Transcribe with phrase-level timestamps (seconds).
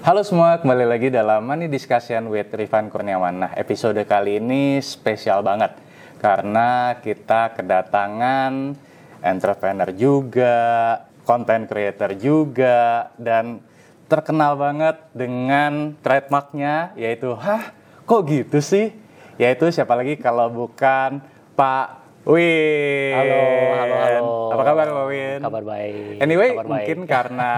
[0.00, 3.36] Halo semua, kembali lagi dalam Money Discussion with Rifan Kurniawan.
[3.36, 5.76] Nah, episode kali ini spesial banget
[6.24, 8.80] karena kita kedatangan
[9.20, 10.56] entrepreneur juga,
[11.28, 13.60] content creator juga, dan
[14.08, 17.68] terkenal banget dengan trademarknya yaitu, hah
[18.08, 18.96] kok gitu sih?
[19.36, 21.20] Yaitu siapa lagi kalau bukan
[21.52, 23.20] Pak Win.
[23.20, 23.40] Halo,
[23.76, 24.32] halo, halo.
[24.48, 25.38] Apa kabar Pak Win?
[25.44, 26.24] Kabar baik.
[26.24, 27.10] Anyway, kabar mungkin baik.
[27.12, 27.50] karena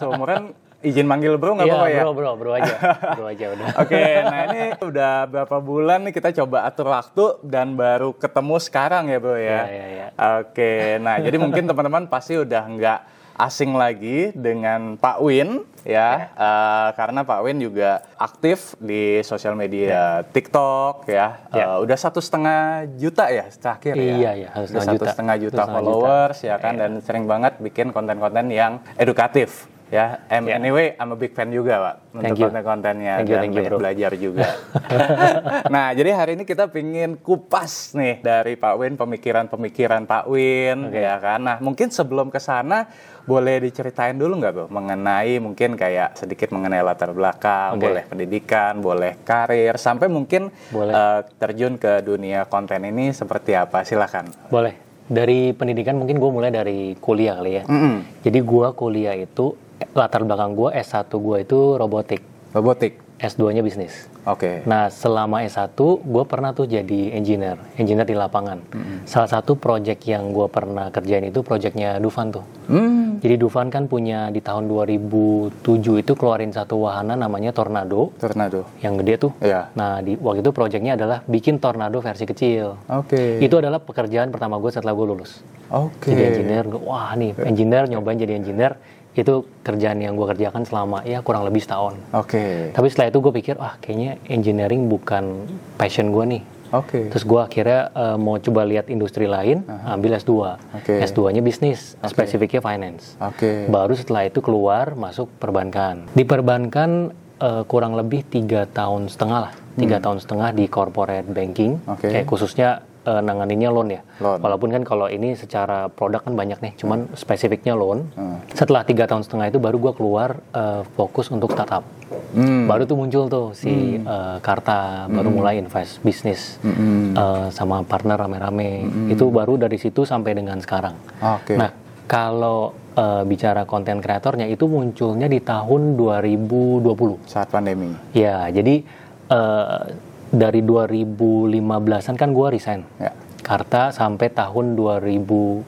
[0.00, 2.02] seumuran izin manggil bro nggak Iya, apa-apa ya?
[2.02, 2.74] bro, bro, bro aja,
[3.16, 3.66] bro aja udah.
[3.78, 9.04] Oke, nah ini udah berapa bulan nih kita coba atur waktu dan baru ketemu sekarang
[9.06, 9.40] ya bro ya.
[9.40, 10.06] Iya, iya, iya.
[10.40, 13.00] Oke, nah jadi mungkin teman-teman pasti udah nggak
[13.38, 20.20] asing lagi dengan Pak Win ya, Eh, karena Pak Win juga aktif di sosial media
[20.26, 21.40] TikTok ya.
[21.48, 21.64] Ya.
[21.66, 24.12] Eh, udah satu setengah juta ya terakhir ya.
[24.14, 25.56] Iya, iya, satu setengah juta.
[25.56, 26.48] juta followers juta.
[26.48, 26.80] ya kan, Iya.
[26.82, 30.24] dan sering banget bikin konten-konten yang edukatif ya.
[30.26, 30.56] Em- Ya.
[30.56, 32.44] Anyway, I'm a big fan juga pak untuk Thank you.
[32.48, 34.46] konten-kontennya Thank you, dan thank you, banyak belajar juga.
[35.74, 40.98] nah, jadi hari ini kita pingin kupas nih dari Pak Win pemikiran-pemikiran Pak Win Oke.
[40.98, 41.40] ya kan.
[41.40, 42.86] Nah, mungkin sebelum ke sana
[43.20, 47.86] boleh diceritain dulu nggak bro mengenai mungkin kayak sedikit mengenai latar belakang, Oke.
[47.86, 50.90] boleh pendidikan, boleh karir, sampai mungkin Boleh.
[50.90, 53.84] eh, terjun ke dunia konten ini seperti apa?
[53.84, 54.30] Silakan.
[54.48, 54.74] Boleh.
[55.06, 57.64] Dari pendidikan mungkin gue mulai dari kuliah kali ya.
[57.66, 58.22] Mm-mm.
[58.22, 59.54] Jadi gue kuliah itu
[59.94, 63.10] latar belakang gue S1 gue itu robotik, Robotik.
[63.20, 64.08] S2-nya bisnis.
[64.24, 64.64] Oke.
[64.64, 68.64] Nah, selama S1 gue pernah tuh jadi engineer, engineer di lapangan.
[69.04, 72.44] Salah satu project yang gue pernah kerjain itu projectnya Dufan tuh.
[72.72, 73.20] Hmm.
[73.20, 78.64] Jadi Dufan kan punya di tahun 2007 itu keluarin satu wahana namanya Tornado Tornado.
[78.80, 79.32] yang gede tuh.
[79.44, 79.68] Iya.
[79.76, 82.80] Nah, di waktu itu proyeknya adalah bikin tornado versi kecil.
[82.88, 83.36] Oke.
[83.44, 85.44] Itu adalah pekerjaan pertama gue setelah gue lulus.
[85.68, 86.08] Oke.
[86.08, 88.80] Jadi engineer, gua, wah nih engineer nyobain jadi engineer
[89.12, 91.98] itu kerjaan yang gue kerjakan selama ya kurang lebih setahun.
[92.12, 92.70] Oke.
[92.70, 96.42] Tapi setelah itu gue pikir, ah kayaknya engineering bukan passion gue nih.
[96.70, 97.10] Oke.
[97.10, 100.32] Terus gue akhirnya eh, mau coba lihat industri lain, ambil S2.
[100.78, 101.02] Oke.
[101.02, 103.18] S2-nya bisnis, spesifiknya finance.
[103.18, 103.66] Oke.
[103.66, 106.06] Baru setelah itu keluar masuk perbankan.
[106.12, 111.82] Di perbankan eh, kurang lebih tiga tahun setengah lah, tiga tahun setengah di corporate banking,
[111.82, 111.98] Hmm.
[111.98, 112.06] Oke.
[112.06, 114.02] kayak khususnya eh, nanganinnya loan ya.
[114.20, 114.38] Loan.
[114.40, 118.08] Walaupun kan kalau ini secara produk kan banyak nih, cuman spesifiknya loan.
[118.16, 118.38] Hmm.
[118.52, 121.84] Setelah tiga tahun setengah itu baru gue keluar eh, fokus untuk startup.
[122.30, 122.66] Hmm.
[122.70, 127.16] Baru tuh muncul tuh si eh, Karta, baru mulai invest bisnis Hmm.
[127.16, 128.86] eh, sama partner rame-rame.
[129.10, 130.94] Itu baru dari situ sampai dengan sekarang.
[131.18, 131.56] Oke.
[131.58, 131.70] Nah,
[132.06, 137.22] kalau eh, bicara konten kreatornya itu munculnya di tahun 2020.
[137.30, 137.94] Saat pandemi.
[138.12, 138.82] Ya, jadi
[139.30, 139.80] eh,
[140.30, 142.80] dari 2015-an kan gue resign.
[143.02, 143.12] Ya.
[143.42, 145.66] Karta sampai tahun 2020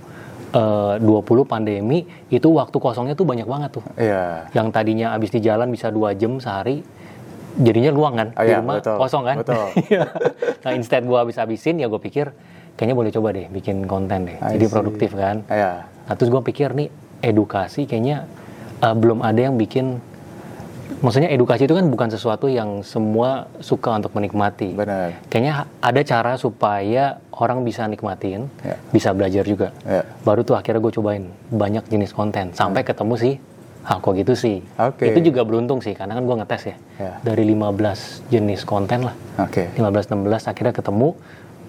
[1.51, 3.85] pandemi itu waktu kosongnya tuh banyak banget tuh.
[3.99, 4.47] Iya.
[4.55, 6.85] Yang tadinya abis di jalan bisa dua jam sehari,
[7.59, 9.37] jadinya luang kan Oh di iya, rumah betul, kosong kan.
[9.43, 9.67] betul.
[10.65, 12.33] nah instead gue habis habisin ya gue pikir
[12.79, 14.39] kayaknya boleh coba deh bikin konten deh.
[14.41, 14.73] I Jadi see.
[14.73, 15.45] produktif kan.
[15.51, 15.85] Iya.
[15.91, 16.89] Nah terus gue pikir nih
[17.21, 18.31] edukasi kayaknya
[18.81, 20.01] uh, belum ada yang bikin
[21.01, 24.77] Maksudnya edukasi itu kan bukan sesuatu yang semua suka untuk menikmati.
[24.77, 25.17] Benar.
[25.33, 28.77] Kayaknya ada cara supaya orang bisa nikmatin, Ya.
[28.91, 29.73] bisa belajar juga.
[29.83, 30.05] Ya.
[30.21, 33.35] Baru tuh akhirnya gue cobain banyak jenis konten sampai ketemu sih,
[33.83, 34.61] ah kok gitu sih.
[34.77, 35.11] Oke.
[35.11, 36.77] Itu juga beruntung sih karena kan gue ngetes ya.
[37.01, 37.13] Ya.
[37.25, 39.15] Dari 15 jenis konten lah.
[39.41, 39.73] Oke.
[39.75, 40.13] 15-16
[40.47, 41.17] akhirnya ketemu,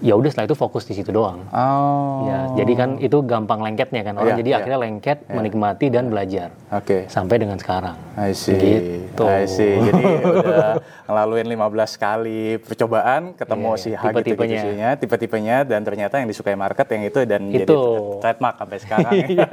[0.02, 1.44] ya udah setelah itu fokus di situ doang.
[1.52, 2.26] Oh.
[2.26, 4.56] Ya, jadi kan itu gampang lengketnya kan orang Iya, jadi iya.
[4.58, 7.06] akhirnya lengket menikmati dan belajar Oke.
[7.06, 7.94] sampai dengan sekarang.
[8.18, 8.56] I see.
[8.58, 9.24] Gitu.
[9.26, 9.78] I see.
[9.78, 13.98] Jadi udah ngelaluin 15 kali percobaan, ketemu Iya, si iya.
[13.98, 14.62] H gitu Tipe-tipenya.
[14.62, 17.80] gitu tipe-tipenya dan ternyata yang disukai market yang itu dan jadi Itu.
[18.18, 19.12] trademark sampai sekarang.
[19.24, 19.50] Iya.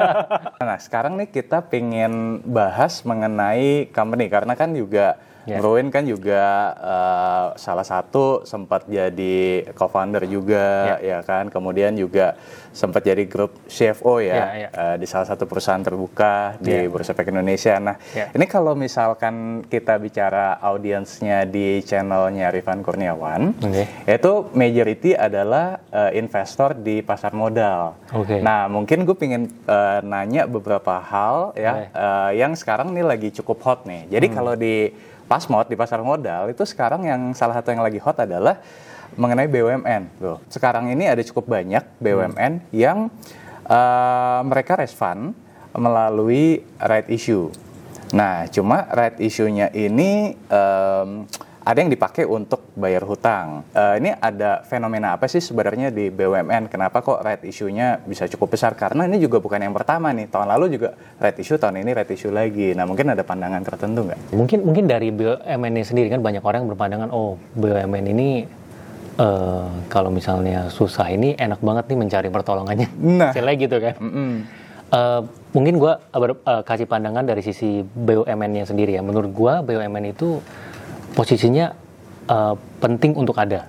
[0.59, 6.44] nah, sekarang nih kita pengen bahas mengenai company karena kan juga Bro Win kan juga
[6.75, 12.38] eh, salah satu sempat jadi co-founder juga ya kan, kemudian juga
[12.72, 14.70] sempat jadi grup CFO ya, Ya, ya.
[14.72, 16.88] eh, di salah satu perusahaan terbuka di Ya.
[16.88, 17.76] Bursa Efek Indonesia.
[17.78, 18.32] Nah, Ya.
[18.32, 19.35] ini kalau misalkan
[19.66, 23.84] kita bicara audiensnya di channelnya Rifan Kurniawan, Oke.
[24.08, 27.99] itu majority adalah eh, investor di pasar modal.
[28.14, 28.40] Oke.
[28.40, 33.59] Nah, mungkin gue pengen eh, nanya beberapa hal ya eh, yang sekarang nih lagi cukup
[33.61, 34.08] hot nih.
[34.08, 34.35] Jadi Hmm.
[34.37, 34.94] kalau di
[35.32, 38.60] Pasmod di pasar modal itu sekarang yang salah satu yang lagi hot adalah
[39.16, 40.44] mengenai BUMN, bro.
[40.52, 43.08] Sekarang ini ada cukup banyak BUMN yang
[43.64, 45.32] eh, mereka fund
[45.72, 47.48] melalui right issue.
[48.12, 51.24] Nah, cuma right issue-nya ini em,
[51.61, 53.61] ada yang dipakai untuk bayar hutang.
[53.69, 56.73] Uh, ini ada fenomena apa sih sebenarnya di BUMN?
[56.73, 58.73] Kenapa kok red issue-nya bisa cukup besar?
[58.73, 60.25] Karena ini juga bukan yang pertama nih.
[60.25, 62.73] Tahun lalu juga red issue, tahun ini red issue lagi.
[62.73, 64.34] Nah mungkin ada pandangan tertentu nggak?
[64.34, 68.29] Mungkin mungkin dari BUMN ini sendiri kan banyak orang yang berpandangan, oh BUMN ini
[69.22, 72.90] uh, kalau misalnya susah ini enak banget nih mencari pertolongannya.
[72.97, 74.02] Nah, Sila gitu kan.
[74.02, 74.34] Mm -mm.
[74.91, 75.23] Uh,
[75.55, 79.05] mungkin gue uh, kasih pandangan dari sisi BUMN-nya sendiri ya.
[79.05, 80.43] Menurut gue BUMN itu
[81.13, 81.75] posisinya
[82.28, 83.67] uh, penting untuk ada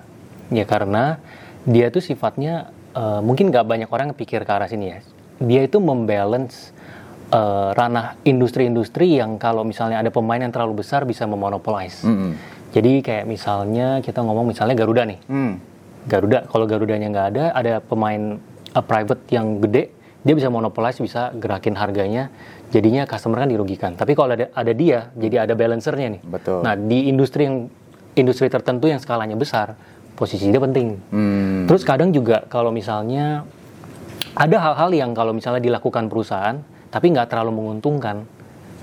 [0.51, 1.19] ya karena
[1.63, 4.97] dia tuh sifatnya uh, mungkin nggak banyak orang pikir ke arah sini ya
[5.41, 6.71] dia itu membalance
[7.33, 12.31] uh, ranah industri-industri yang kalau misalnya ada pemain yang terlalu besar bisa memonopolize mm -hmm.
[12.71, 15.53] jadi kayak misalnya kita ngomong misalnya Garuda nih mm.
[16.03, 18.37] Garuda kalau Garudanya nggak ada ada pemain
[18.75, 22.31] uh, private yang gede dia bisa monopolize bisa gerakin harganya
[22.71, 23.91] jadinya customer kan dirugikan.
[23.93, 26.21] Tapi kalau ada ada dia jadi ada balancernya nih.
[26.23, 26.63] Betul.
[26.63, 27.67] Nah di industri yang
[28.15, 29.75] industri tertentu yang skalanya besar
[30.13, 30.87] posisi dia penting.
[31.09, 31.65] Hmm.
[31.65, 33.43] terus kadang juga kalau misalnya
[34.33, 36.61] ada hal-hal yang kalau misalnya dilakukan perusahaan
[36.93, 38.25] tapi nggak terlalu menguntungkan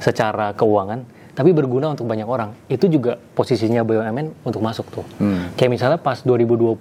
[0.03, 5.07] secara keuangan tapi berguna untuk banyak orang itu juga posisinya BUMN untuk masuk tuh.
[5.23, 5.55] Hmm.
[5.55, 6.75] kayak misalnya pas 2020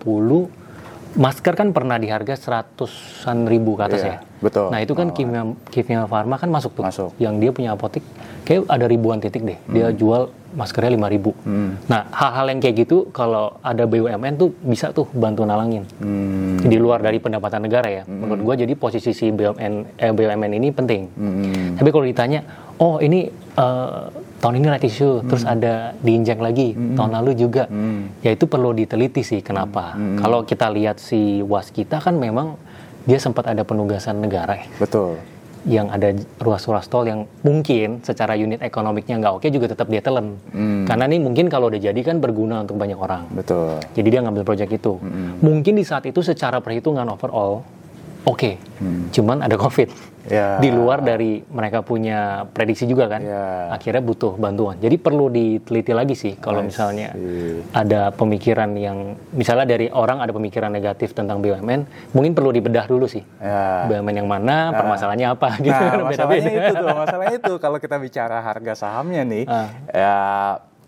[1.18, 4.18] masker kan pernah di harga seratusan ribu ke atas iya, ya.
[4.46, 4.70] Betul.
[4.70, 5.16] Nah itu kan oh.
[5.16, 6.86] kimia kimia farma kan masuk tuh.
[6.86, 7.10] Masuk.
[7.18, 8.06] Yang dia punya apotek
[8.46, 9.58] kayak ada ribuan titik deh.
[9.58, 9.74] Hmm.
[9.74, 11.34] Dia jual maskernya lima ribu.
[11.46, 11.82] Hmm.
[11.90, 15.86] Nah hal-hal yang kayak gitu kalau ada BUMN tuh bisa tuh bantu nalangin.
[15.98, 16.62] Hmm.
[16.62, 18.04] Di luar dari pendapatan negara ya.
[18.06, 18.26] Hmm.
[18.26, 21.02] Menurut gua jadi posisi si BUMN eh, BUMN ini penting.
[21.18, 21.74] Hmm.
[21.78, 22.46] Tapi kalau ditanya,
[22.80, 23.28] oh ini
[23.60, 24.08] uh,
[24.40, 25.28] tahun ini right issue, hmm.
[25.28, 26.96] terus ada diinjak lagi, hmm.
[26.96, 27.68] tahun lalu juga.
[27.68, 28.10] Hmm.
[28.24, 29.94] Ya itu perlu diteliti sih kenapa.
[30.00, 30.18] Hmm.
[30.18, 32.56] Kalau kita lihat si was kita kan memang
[33.04, 34.68] dia sempat ada penugasan negara ya.
[34.80, 35.20] Betul.
[35.68, 36.10] Yang ada
[36.40, 40.40] ruas-ruas tol yang mungkin secara unit ekonomiknya nggak oke juga tetap dia telan.
[40.56, 40.88] Hmm.
[40.88, 43.28] Karena ini mungkin kalau udah jadi kan berguna untuk banyak orang.
[43.36, 43.76] Betul.
[43.92, 44.96] Jadi dia ngambil proyek itu.
[45.04, 45.36] Hmm.
[45.44, 47.60] Mungkin di saat itu secara perhitungan overall
[48.24, 48.56] oke, okay.
[48.80, 49.12] hmm.
[49.12, 49.92] cuman ada covid
[50.28, 50.60] yeah.
[50.60, 53.72] di luar dari mereka punya prediksi juga kan yeah.
[53.72, 57.16] akhirnya butuh bantuan jadi perlu diteliti lagi sih kalau misalnya
[57.72, 63.08] ada pemikiran yang misalnya dari orang ada pemikiran negatif tentang BUMN mungkin perlu dibedah dulu
[63.08, 63.88] sih yeah.
[63.88, 64.78] BUMN yang mana yeah.
[64.78, 69.44] permasalahannya apa gitu nah, masalahnya itu tuh masalahnya itu kalau kita bicara harga sahamnya nih
[69.48, 69.70] uh.
[69.92, 70.18] ya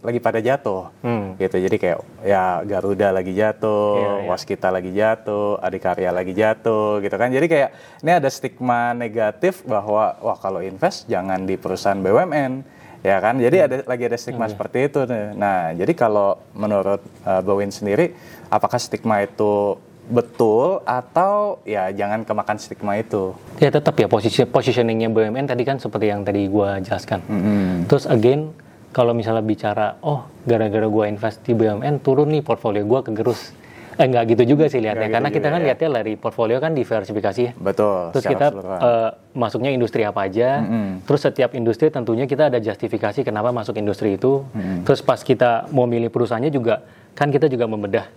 [0.01, 1.38] lagi pada jatuh hmm.
[1.38, 4.30] gitu jadi kayak ya Garuda lagi jatuh yeah, yeah.
[4.33, 7.69] Waskita lagi jatuh Adikarya lagi jatuh gitu kan jadi kayak
[8.01, 12.65] ini ada stigma negatif bahwa wah kalau invest jangan di perusahaan BUMN
[13.06, 13.65] ya kan jadi hmm.
[13.69, 14.53] ada lagi ada stigma hmm.
[14.57, 15.00] seperti itu
[15.38, 18.18] nah jadi kalau menurut uh, Bawin sendiri
[18.50, 19.77] apakah stigma itu
[20.12, 25.77] betul atau ya jangan kemakan stigma itu ya tetap ya posisi positioningnya BUMN tadi kan
[25.77, 27.69] seperti yang tadi gue jelaskan mm -hmm.
[27.86, 28.50] terus again
[28.91, 33.61] kalau misalnya bicara oh gara-gara gue invest di BUMN turun nih portfolio gue kegerus
[33.99, 35.65] eh nggak gitu juga sih lihatnya gitu karena kita kan ya.
[35.67, 37.51] lihatnya dari portfolio kan diversifikasi ya.
[37.59, 40.88] betul terus kita uh, masuknya industri apa aja mm -hmm.
[41.03, 44.77] terus setiap industri tentunya kita ada justifikasi kenapa masuk industri itu mm -hmm.
[44.88, 48.07] terus pas kita mau milih perusahaannya juga kan kita juga membedah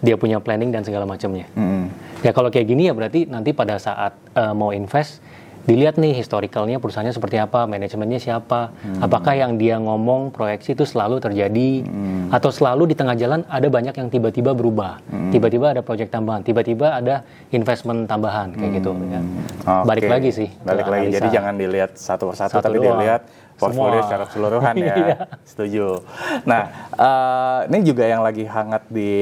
[0.00, 1.84] dia punya planning dan segala macamnya mm -hmm.
[2.26, 5.22] ya kalau kayak gini ya berarti nanti pada saat uh, mau invest
[5.70, 9.06] dilihat nih historicalnya perusahaannya seperti apa, manajemennya siapa, hmm.
[9.06, 12.34] apakah yang dia ngomong proyeksi itu selalu terjadi hmm.
[12.34, 15.30] atau selalu di tengah jalan ada banyak yang tiba-tiba berubah, hmm.
[15.30, 17.22] tiba-tiba ada proyek tambahan, tiba-tiba ada
[17.54, 18.90] investment tambahan kayak gitu.
[18.90, 18.98] hmm.
[18.98, 19.14] gitu.
[19.14, 19.20] Ya.
[19.62, 19.86] Okay.
[19.86, 20.48] Balik lagi sih.
[20.66, 21.06] Balik lagi.
[21.14, 22.98] Jadi jangan dilihat satu persatu, satu tapi doang.
[22.98, 23.22] dilihat
[23.60, 24.94] portfolio secara keseluruhan ya.
[25.00, 25.16] Iya.
[25.44, 25.86] Setuju.
[26.48, 26.62] Nah,
[26.96, 29.12] uh, ini juga yang lagi hangat di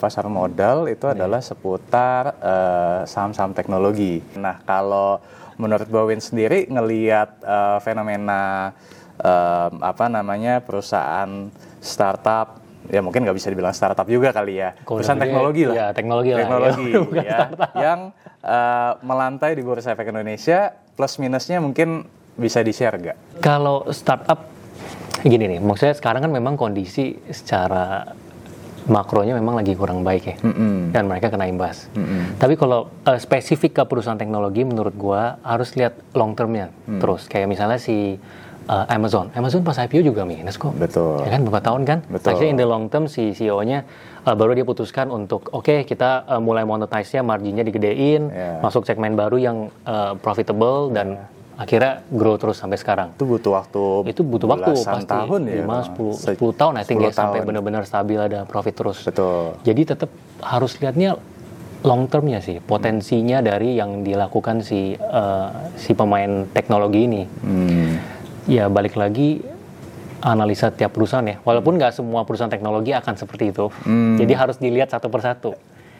[0.00, 1.14] pasar modal itu iya.
[1.14, 4.24] adalah seputar uh, saham-saham teknologi.
[4.36, 5.20] Nah, kalau
[5.60, 8.72] menurut Bawin sendiri ngelihat uh, fenomena
[9.20, 11.50] uh, apa namanya perusahaan
[11.82, 15.86] startup ya mungkin nggak bisa dibilang startup juga kali ya Kalo perusahaan teknologi lah ya
[15.92, 17.38] teknologi, teknologi lah, ya, ya
[17.76, 17.98] yang
[18.40, 22.06] uh, melantai di bursa efek Indonesia plus minusnya mungkin
[22.38, 24.46] bisa di share nggak kalau startup
[25.26, 28.14] gini nih maksudnya sekarang kan memang kondisi secara
[28.88, 30.74] makronya memang lagi kurang baik ya, mm -hmm.
[30.96, 31.92] dan mereka kena imbas.
[31.92, 32.22] Mm -hmm.
[32.40, 36.98] Tapi kalau uh, spesifik ke perusahaan teknologi, menurut gua harus lihat long termnya mm.
[36.98, 37.28] terus.
[37.28, 38.16] Kayak misalnya si
[38.66, 40.72] uh, Amazon, Amazon pas IPO juga minus kok.
[40.74, 41.20] Betul.
[41.28, 41.98] Ya kan beberapa tahun kan.
[42.08, 42.28] Betul.
[42.32, 43.84] Akhirnya in the long term si CEO-nya
[44.24, 48.58] uh, baru dia putuskan untuk oke okay, kita uh, mulai monetize-nya, marginnya digedein, yeah.
[48.64, 53.18] masuk segmen baru yang uh, profitable dan yeah akhirnya grow terus sampai sekarang.
[53.18, 53.82] Itu butuh waktu.
[54.06, 55.10] Itu butuh waktu pasti.
[55.10, 55.66] tahun ya.
[55.66, 59.02] 5 10 10 tahun I think ya sampai benar-benar stabil ada profit terus.
[59.02, 59.58] Betul.
[59.66, 61.18] Jadi tetap harus lihatnya
[61.82, 67.22] long termnya sih, potensinya dari yang dilakukan si uh, si pemain teknologi ini.
[67.26, 67.98] Hmm.
[68.46, 69.42] Ya balik lagi
[70.22, 71.42] analisa tiap perusahaan ya.
[71.42, 73.66] Walaupun nggak semua perusahaan teknologi akan seperti itu.
[73.82, 74.14] Hmm.
[74.14, 75.58] Jadi harus dilihat satu persatu.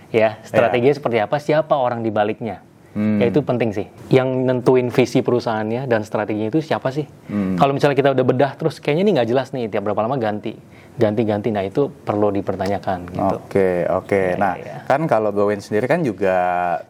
[0.09, 0.99] Ya, strateginya yeah.
[0.99, 2.65] seperti apa, siapa orang di baliknya.
[2.99, 3.23] Hmm.
[3.23, 3.87] Ya itu penting sih.
[4.11, 7.07] Yang nentuin visi perusahaannya dan strateginya itu siapa sih?
[7.31, 7.55] Hmm.
[7.55, 10.59] Kalau misalnya kita udah bedah terus kayaknya ini nggak jelas nih tiap berapa lama ganti,
[10.99, 11.55] ganti-ganti.
[11.55, 12.99] Nah itu perlu dipertanyakan.
[13.15, 13.23] Gitu.
[13.23, 14.35] Oke oke.
[14.35, 14.83] Ya, nah ya.
[14.83, 16.37] kan kalau Bowen sendiri kan juga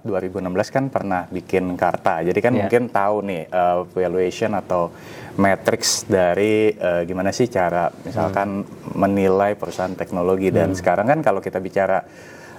[0.08, 2.24] 2016 kan pernah bikin karta.
[2.24, 2.64] Jadi kan ya.
[2.64, 4.88] mungkin tahu nih uh, valuation atau
[5.36, 8.96] matrix dari uh, gimana sih cara misalkan hmm.
[8.96, 10.78] menilai perusahaan teknologi dan hmm.
[10.80, 12.00] sekarang kan kalau kita bicara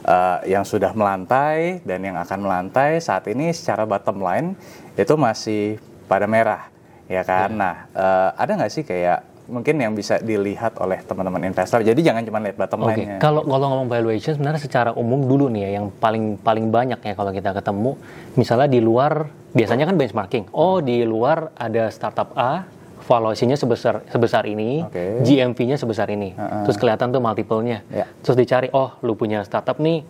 [0.06, 4.54] uh, yang sudah melantai dan yang akan melantai saat ini secara bottom line
[4.96, 6.70] itu masih pada merah
[7.10, 7.56] ya kan.
[7.56, 7.60] Yeah.
[7.60, 11.82] Nah uh, ada nggak sih kayak mungkin yang bisa dilihat oleh teman-teman investor.
[11.82, 13.02] Jadi jangan cuma lihat bottom okay.
[13.02, 13.18] line-nya.
[13.18, 17.14] Kalau kalau ngomong valuation sebenarnya secara umum dulu nih ya yang paling paling banyak ya
[17.18, 17.98] kalau kita ketemu
[18.38, 19.28] misalnya di luar
[19.58, 20.46] biasanya kan benchmarking.
[20.54, 22.70] Oh, di luar ada startup A
[23.10, 25.26] valuasinya sebesar sebesar ini, okay.
[25.26, 26.38] GMV-nya sebesar ini.
[26.38, 26.64] Uh -uh.
[26.70, 27.82] Terus kelihatan tuh multiple-nya.
[27.90, 28.06] Yeah.
[28.22, 30.06] Terus dicari, oh lu punya startup nih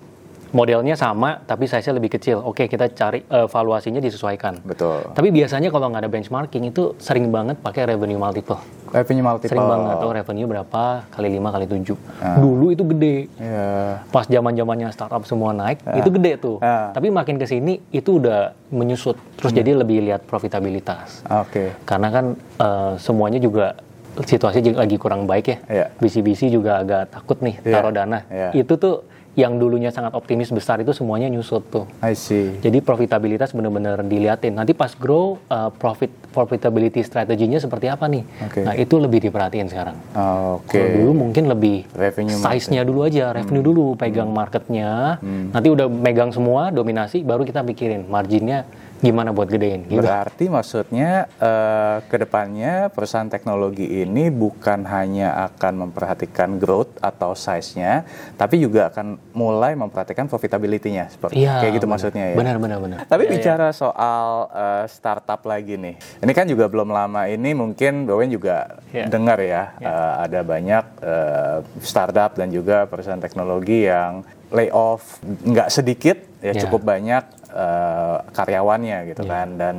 [0.51, 2.41] modelnya sama tapi size-nya lebih kecil.
[2.41, 4.61] Oke, kita cari uh, valuasinya disesuaikan.
[4.65, 5.13] Betul.
[5.13, 8.57] Tapi biasanya kalau nggak ada benchmarking itu sering banget pakai revenue multiple.
[8.89, 9.53] Revenue multiple.
[9.53, 9.95] Sering banget.
[10.01, 11.77] Oh, revenue berapa kali 5 kali 7.
[11.77, 11.97] Uh.
[12.21, 12.37] Ah.
[12.41, 13.15] Dulu itu gede.
[13.37, 14.01] Yeah.
[14.09, 15.97] Pas zaman-zamannya startup semua naik, uh.
[15.97, 16.57] itu gede tuh.
[16.59, 16.89] Uh.
[16.93, 19.17] Tapi makin ke sini itu udah menyusut.
[19.37, 19.59] Terus hmm.
[19.61, 21.21] jadi lebih lihat profitabilitas.
[21.29, 21.49] Oke.
[21.49, 21.67] Okay.
[21.85, 22.25] Karena kan
[22.57, 23.77] uh, semuanya juga
[24.17, 25.57] situasi lagi kurang baik ya.
[25.69, 25.87] Yeah.
[26.01, 27.73] BC-BC juga agak takut nih yeah.
[27.77, 28.19] taruh dana.
[28.27, 28.51] Yeah.
[28.65, 29.05] Itu tuh
[29.37, 31.85] yang dulunya sangat optimis besar itu semuanya nyusut tuh.
[32.01, 32.57] I see.
[32.59, 34.57] Jadi profitabilitas benar-benar diliatin.
[34.57, 38.23] Nanti pas grow uh, profit profitability strateginya seperti apa nih?
[38.49, 38.63] Okay.
[38.65, 39.97] Nah itu lebih diperhatiin sekarang.
[40.17, 40.75] Oh, Oke.
[40.75, 40.81] Okay.
[40.81, 43.69] Kalau dulu mungkin lebih revenue size-nya dulu aja, revenue hmm.
[43.69, 44.37] dulu, pegang hmm.
[44.37, 44.89] marketnya.
[45.21, 45.53] Hmm.
[45.53, 48.65] Nanti udah megang semua dominasi, baru kita pikirin marginnya
[48.99, 50.03] gimana buat gedein gitu.
[50.03, 58.03] Berarti maksudnya uh, ke depannya perusahaan teknologi ini bukan hanya akan memperhatikan growth atau size-nya,
[58.35, 61.95] tapi juga akan mulai memperhatikan profitability-nya seperti ya, kayak gitu benar.
[61.95, 62.35] maksudnya ya.
[62.35, 62.97] Benar benar benar.
[63.07, 63.75] Tapi ya, bicara ya.
[63.75, 65.95] soal uh, startup lagi nih.
[66.19, 69.07] Ini kan juga belum lama ini mungkin Bowen juga ya.
[69.07, 69.87] dengar ya, ya.
[69.87, 76.61] Uh, ada banyak uh, startup dan juga perusahaan teknologi yang layoff nggak sedikit ya yeah.
[76.65, 79.31] cukup banyak uh, karyawannya gitu yeah.
[79.31, 79.75] kan dan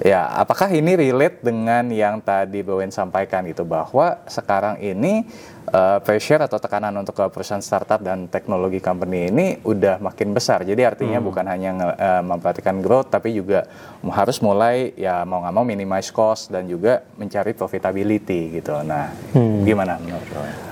[0.00, 5.26] ya apakah ini relate dengan yang tadi Bowen sampaikan gitu bahwa sekarang ini
[5.72, 10.62] uh, pressure atau tekanan untuk ke perusahaan startup dan teknologi company ini udah makin besar
[10.62, 11.28] jadi artinya hmm.
[11.28, 13.66] bukan hanya uh, memperhatikan growth tapi juga
[14.06, 19.66] harus mulai ya mau nggak mau minimize cost dan juga mencari profitability gitu nah hmm.
[19.66, 20.67] gimana menurut Bowen?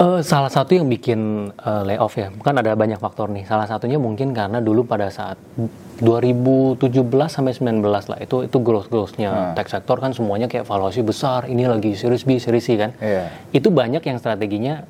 [0.00, 3.44] Uh, salah satu yang bikin uh, layoff ya, kan ada banyak faktor nih.
[3.44, 5.36] Salah satunya mungkin karena dulu pada saat
[6.00, 6.80] 2017
[7.28, 9.60] sampai 19 lah itu itu growth growthnya hmm.
[9.60, 11.44] tech sektor kan semuanya kayak valuasi besar.
[11.44, 12.96] Ini lagi series B, series C kan.
[12.96, 13.28] Yeah.
[13.52, 14.88] Itu banyak yang strateginya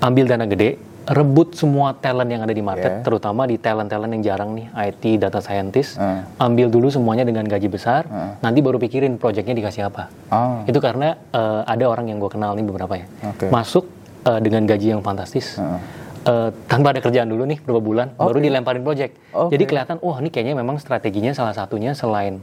[0.00, 0.80] ambil dana gede,
[1.12, 3.04] rebut semua talent yang ada di market, yeah.
[3.04, 6.40] terutama di talent-talent yang jarang nih, IT, data scientist, hmm.
[6.40, 8.40] ambil dulu semuanya dengan gaji besar, hmm.
[8.40, 10.08] nanti baru pikirin projectnya dikasih apa.
[10.32, 10.64] Oh.
[10.64, 13.52] Itu karena uh, ada orang yang gue kenal nih beberapa ya, okay.
[13.52, 15.58] masuk uh, dengan gaji yang fantastis.
[15.58, 15.78] Uh.
[16.22, 18.30] Uh, tanpa ada kerjaan dulu nih beberapa bulan, okay.
[18.30, 19.18] baru dilemparin project.
[19.34, 19.58] Okay.
[19.58, 22.38] Jadi kelihatan, wah oh, ini kayaknya memang strateginya salah satunya selain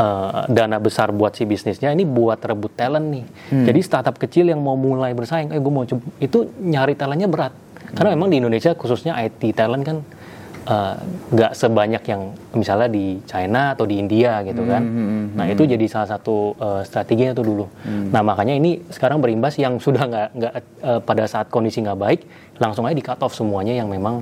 [0.00, 3.24] uh, dana besar buat si bisnisnya, ini buat rebut talent nih.
[3.52, 3.68] Hmm.
[3.68, 7.52] Jadi startup kecil yang mau mulai bersaing, eh gue mau coba, itu nyari talentnya berat.
[7.92, 8.16] Karena hmm.
[8.16, 10.00] memang di Indonesia khususnya IT talent kan
[11.30, 14.82] nggak uh, sebanyak yang misalnya di China atau di India gitu kan.
[14.84, 15.24] Mm -hmm.
[15.34, 17.66] Nah itu jadi salah satu uh, strateginya tuh dulu.
[17.84, 18.12] Mm.
[18.12, 20.52] Nah makanya ini sekarang berimbas yang sudah nggak nggak
[20.84, 22.20] uh, pada saat kondisi nggak baik
[22.60, 24.20] langsung aja di cut off semuanya yang memang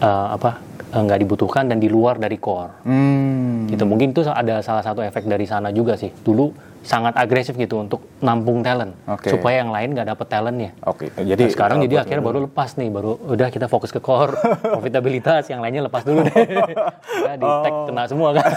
[0.00, 0.60] uh, apa
[0.94, 2.86] nggak dibutuhkan dan di luar dari core.
[2.86, 3.68] Mm.
[3.68, 6.08] Gitu mungkin itu ada salah satu efek dari sana juga sih.
[6.10, 9.32] Dulu sangat agresif gitu untuk nampung talent okay.
[9.32, 10.70] supaya yang lain nggak dapet talentnya.
[10.84, 11.08] Oke.
[11.08, 11.24] Okay.
[11.24, 14.36] Jadi nah, sekarang jadi akhirnya baru lepas nih, baru udah kita fokus ke core,
[14.76, 16.34] profitabilitas, yang lainnya lepas dulu deh.
[17.26, 17.64] ya, di oh.
[17.64, 18.48] tag kena semua kan.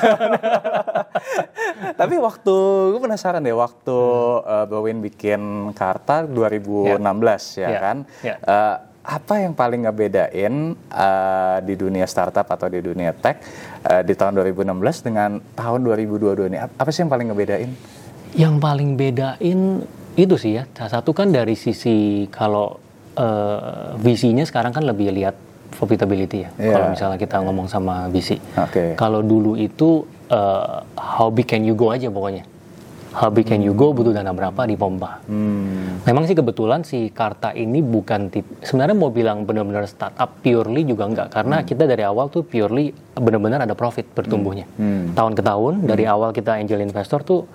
[1.95, 2.55] Tapi waktu
[2.93, 4.43] gue penasaran deh waktu hmm.
[4.43, 6.99] uh, Bawin bikin Karta 2016 yeah.
[6.99, 7.81] ya yeah.
[7.81, 7.97] kan.
[8.21, 8.37] Yeah.
[8.43, 8.75] Uh,
[9.07, 13.39] apa yang paling ngebedain uh, di dunia startup atau di dunia tech
[13.87, 16.59] uh, di tahun 2016 dengan tahun 2022 ini?
[16.59, 17.71] Apa sih yang paling ngebedain?
[18.35, 19.85] Yang paling bedain
[20.17, 20.63] itu sih ya.
[20.73, 22.75] Salah satu kan dari sisi kalau
[23.15, 25.35] uh, visinya sekarang kan lebih lihat
[25.77, 26.49] profitability ya.
[26.57, 26.73] Yeah.
[26.73, 28.41] Kalau misalnya kita ngomong sama VC.
[28.55, 28.97] Okay.
[28.97, 30.03] Kalau dulu itu
[30.33, 32.49] uh, how big can you go aja pokoknya.
[33.17, 35.25] How big can you go butuh dana berapa di pompa.
[35.25, 36.05] Hmm.
[36.05, 41.09] Memang sih kebetulan si Karta ini bukan tip, sebenarnya mau bilang benar-benar startup purely juga
[41.09, 41.65] enggak karena hmm.
[41.65, 44.69] kita dari awal tuh purely benar-benar ada profit bertumbuhnya.
[44.77, 44.85] Hmm.
[44.85, 45.05] Hmm.
[45.17, 45.87] Tahun ke tahun hmm.
[45.89, 47.49] dari awal kita angel investor tuh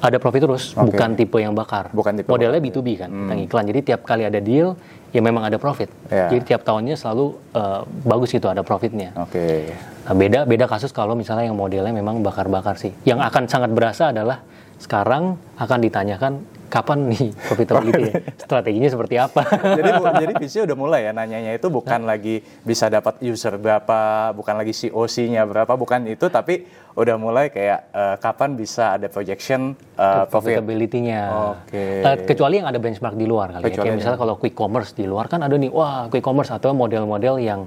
[0.00, 0.80] Ada profit terus, okay.
[0.88, 1.92] bukan tipe yang bakar.
[1.92, 2.72] Bukan tipe Modelnya bakar.
[2.80, 3.44] B2B kan, hmm.
[3.44, 3.64] iklan.
[3.68, 4.72] Jadi tiap kali ada deal,
[5.12, 5.92] ya memang ada profit.
[6.08, 6.32] Yeah.
[6.32, 9.12] Jadi tiap tahunnya selalu uh, bagus gitu ada profitnya.
[9.20, 9.36] Oke.
[9.36, 9.60] Okay.
[10.08, 12.96] Nah, beda beda kasus kalau misalnya yang modelnya memang bakar-bakar sih.
[13.04, 14.40] Yang akan sangat berasa adalah
[14.80, 16.32] sekarang akan ditanyakan
[16.70, 18.14] kapan nih profitability ya?
[18.38, 19.42] strateginya seperti apa
[19.76, 22.14] jadi jadi visi udah mulai ya nanyanya itu bukan nah.
[22.16, 27.90] lagi bisa dapat user berapa bukan lagi COC-nya berapa bukan itu tapi udah mulai kayak
[27.90, 32.06] uh, kapan bisa ada projection uh, profitability-nya oke okay.
[32.06, 33.66] uh, kecuali yang ada benchmark di luar kali ya.
[33.68, 36.54] kecuali ya kayak misalnya kalau quick commerce di luar kan ada nih wah quick commerce
[36.54, 37.66] atau model-model yang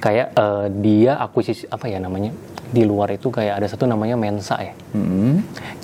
[0.00, 2.32] kayak uh, dia akuisisi apa ya namanya
[2.66, 4.74] di luar itu kayak ada satu namanya Mensa ya.
[4.74, 5.32] Mm-hmm.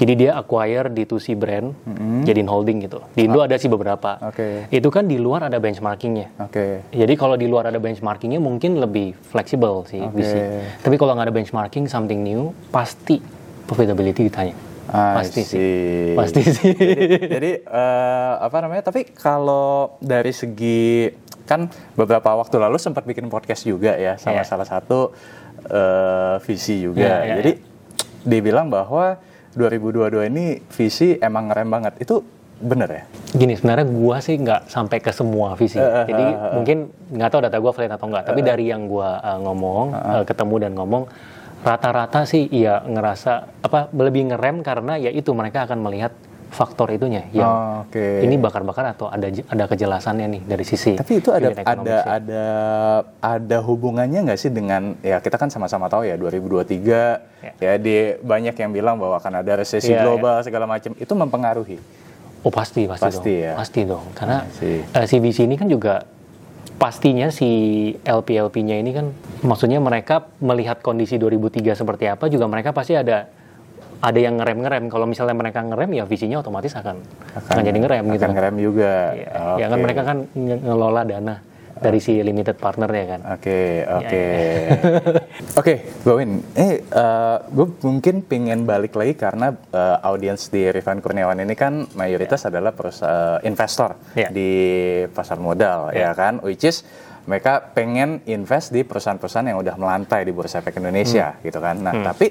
[0.03, 2.27] Jadi dia acquire di 2 c brand, mm-hmm.
[2.27, 2.99] jadiin holding gitu.
[3.15, 3.47] Di Indo oh.
[3.47, 4.19] ada sih beberapa.
[4.35, 4.67] Okay.
[4.75, 6.51] Itu kan di luar ada benchmarkingnya.
[6.51, 6.83] Okay.
[6.91, 10.17] Jadi kalau di luar ada benchmarkingnya mungkin lebih fleksibel sih okay.
[10.17, 10.37] bisa.
[10.83, 13.23] Tapi kalau nggak ada benchmarking something new, pasti
[13.71, 14.73] profitability ditanya.
[14.93, 15.53] I pasti see.
[15.57, 16.13] sih.
[16.19, 16.75] Pasti sih.
[16.75, 18.83] Jadi, jadi uh, apa namanya?
[18.91, 21.09] Tapi kalau dari segi
[21.45, 24.47] kan beberapa waktu lalu sempat bikin podcast juga ya sama yeah.
[24.47, 25.13] salah satu
[25.69, 27.03] uh, visi juga.
[27.03, 28.27] Yeah, yeah, Jadi yeah.
[28.27, 29.19] dibilang bahwa
[29.55, 31.95] 2022 ini visi emang ngerem banget.
[32.01, 32.25] Itu
[32.63, 33.03] bener ya?
[33.35, 35.77] Gini sebenarnya gua sih nggak sampai ke semua visi.
[35.77, 36.79] Uh, uh, Jadi uh, uh, mungkin
[37.13, 38.25] nggak tahu data gua valid atau enggak.
[38.25, 40.23] Uh, Tapi dari yang gua uh, ngomong, uh, uh.
[40.25, 41.03] ketemu dan ngomong,
[41.63, 46.15] rata-rata sih ya ngerasa apa lebih ngerem karena ya itu mereka akan melihat
[46.53, 48.21] faktor itunya yang oh, okay.
[48.29, 52.45] ini bakar-bakar atau ada ada kejelasannya nih dari sisi tapi itu ada ada ada
[53.25, 58.15] ada hubungannya nggak sih dengan ya kita kan sama-sama tahu ya 2023 ya, ya di
[58.21, 60.45] banyak yang bilang bahwa akan ada resesi ya, global ya.
[60.47, 60.93] segala macam.
[60.95, 61.77] Itu mempengaruhi?
[62.43, 63.47] Oh pasti pasti, pasti dong.
[63.47, 63.53] ya?
[63.55, 64.05] pasti dong.
[64.15, 66.05] Karena uh, CBC ini kan juga
[66.79, 67.47] pastinya si
[68.03, 69.07] LPLP-nya ini kan
[69.47, 73.31] maksudnya mereka melihat kondisi 2003 seperti apa juga mereka pasti ada
[74.03, 76.99] ada yang ngerem ngerem kalau misalnya mereka ngerem ya visinya otomatis akan
[77.39, 79.61] akan, akan jadi ngerem akan gitu ngerem juga ya, okay.
[79.63, 81.37] ya kan mereka kan ngelola dana
[81.83, 83.21] dari si limited partner ya kan.
[83.35, 84.23] Oke, oke.
[85.61, 85.75] Oke,
[86.07, 91.59] Gowin, eh uh, gue mungkin pengen balik lagi karena uh, audiens di Rifan Kurniawan ini
[91.59, 92.51] kan mayoritas yeah.
[92.55, 94.31] adalah perusahaan investor yeah.
[94.31, 94.51] di
[95.11, 96.15] pasar modal yeah.
[96.15, 96.87] ya kan, which is
[97.23, 101.43] mereka pengen invest di perusahaan-perusahaan yang udah melantai di Bursa Efek Indonesia hmm.
[101.47, 101.77] gitu kan.
[101.79, 102.07] Nah, hmm.
[102.07, 102.27] tapi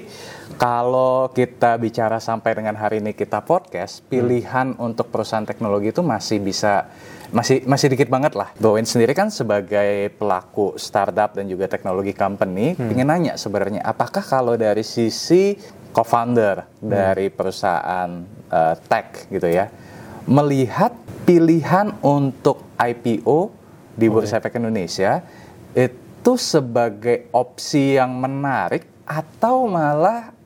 [0.56, 4.80] kalau kita bicara sampai dengan hari ini kita podcast, pilihan hmm.
[4.82, 6.88] untuk perusahaan teknologi itu masih bisa
[7.32, 8.52] masih masih dikit banget lah.
[8.60, 12.92] Bowen sendiri kan sebagai pelaku startup dan juga teknologi company, hmm.
[12.92, 15.56] ingin nanya sebenarnya apakah kalau dari sisi
[15.96, 16.88] co-founder hmm.
[16.88, 18.10] dari perusahaan
[18.52, 19.72] uh, tech gitu ya,
[20.28, 20.92] melihat
[21.24, 23.52] pilihan untuk IPO
[23.96, 25.20] di Bursa Efek Indonesia
[25.72, 30.41] itu sebagai opsi yang menarik atau malah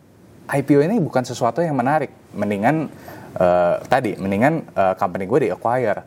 [0.46, 2.87] IPO ini bukan sesuatu yang menarik mendingan
[3.38, 6.00] uh, tadi mendingan uh, company gue di acquire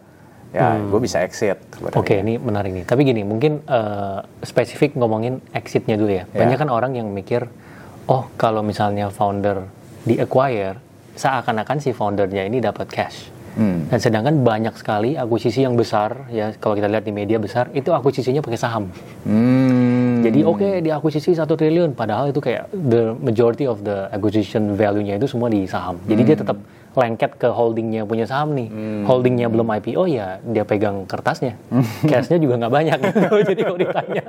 [0.49, 0.89] ya hmm.
[0.89, 1.62] gue bisa exit.
[1.93, 2.86] Oke okay, ini menarik nih.
[2.88, 6.23] Tapi gini mungkin uh, spesifik ngomongin exitnya dulu ya.
[6.25, 6.62] Banyak yeah.
[6.65, 7.45] kan orang yang mikir
[8.10, 9.69] oh kalau misalnya founder
[10.02, 10.82] di acquire
[11.19, 13.30] seakan-akan si foundernya ini dapat cash.
[13.60, 13.91] Hmm.
[13.91, 17.91] Dan sedangkan banyak sekali akuisisi yang besar ya kalau kita lihat di media besar itu
[17.91, 18.88] akuisisinya pakai saham.
[19.28, 20.09] Hmm.
[20.20, 24.76] Jadi oke okay, di akuisisi satu triliun padahal itu kayak the majority of the acquisition
[24.76, 25.98] value-nya itu semua di saham.
[26.06, 26.30] Jadi hmm.
[26.30, 26.58] dia tetap
[26.98, 28.68] lengket ke holdingnya punya saham nih.
[28.68, 29.04] Hmm.
[29.08, 31.56] Holdingnya belum IPO ya dia pegang kertasnya.
[32.04, 33.00] Cashnya juga nggak banyak.
[33.50, 34.24] Jadi kalau ditanya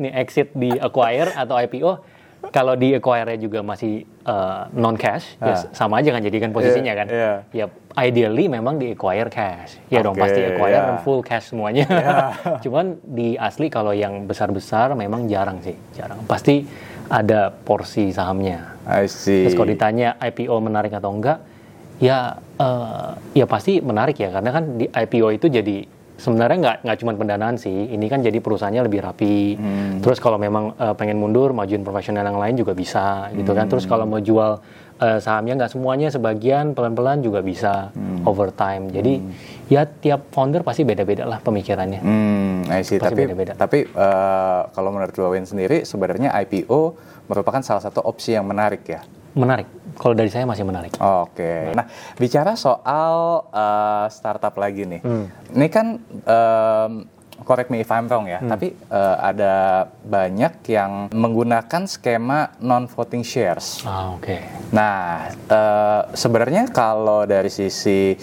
[0.00, 2.15] nih exit di acquire atau IPO
[2.52, 5.48] kalau di acquire juga masih uh, non cash, ya ah.
[5.52, 7.06] ya sama aja kan jadikan posisinya yeah, kan.
[7.08, 7.36] Yeah.
[7.52, 7.66] Ya
[8.06, 9.80] ideally memang di acquire cash.
[9.88, 11.02] Ya okay, dong pasti acquire yeah.
[11.02, 11.86] full cash semuanya.
[11.88, 12.60] Yeah.
[12.64, 16.22] Cuman di asli kalau yang besar-besar memang jarang sih, jarang.
[16.28, 16.66] Pasti
[17.06, 18.76] ada porsi sahamnya.
[18.86, 19.46] I see.
[19.46, 21.42] Terus kalau ditanya IPO menarik atau enggak,
[22.02, 26.98] ya uh, ya pasti menarik ya karena kan di IPO itu jadi sebenarnya nggak nggak
[27.04, 30.00] cuma pendanaan sih ini kan jadi perusahaannya lebih rapi hmm.
[30.00, 33.84] terus kalau memang uh, pengen mundur majuin profesional yang lain juga bisa gitu kan terus
[33.84, 34.58] kalau mau jual
[34.96, 38.24] uh, sahamnya nggak semuanya sebagian pelan-pelan juga bisa hmm.
[38.24, 39.32] over time jadi hmm.
[39.68, 42.96] ya tiap founder pasti beda-beda lah pemikirannya hmm, I see.
[42.96, 43.52] tapi beda -beda.
[43.60, 46.96] tapi uh, kalau menurut Wawin sendiri sebenarnya IPO
[47.28, 49.04] merupakan salah satu opsi yang menarik ya
[49.36, 49.68] menarik.
[49.96, 50.92] Kalau dari saya masih menarik.
[51.00, 51.40] Oke.
[51.40, 51.62] Okay.
[51.72, 51.88] Nah,
[52.20, 55.00] bicara soal uh, startup lagi nih.
[55.00, 55.26] Hmm.
[55.56, 55.86] Ini kan
[56.28, 56.92] um,
[57.44, 58.48] correct me if I'm wrong ya, hmm.
[58.48, 63.84] tapi uh, ada banyak yang menggunakan skema non voting shares.
[63.84, 64.24] Ah, oke.
[64.24, 64.40] Okay.
[64.72, 68.16] Nah, uh, sebenarnya kalau dari sisi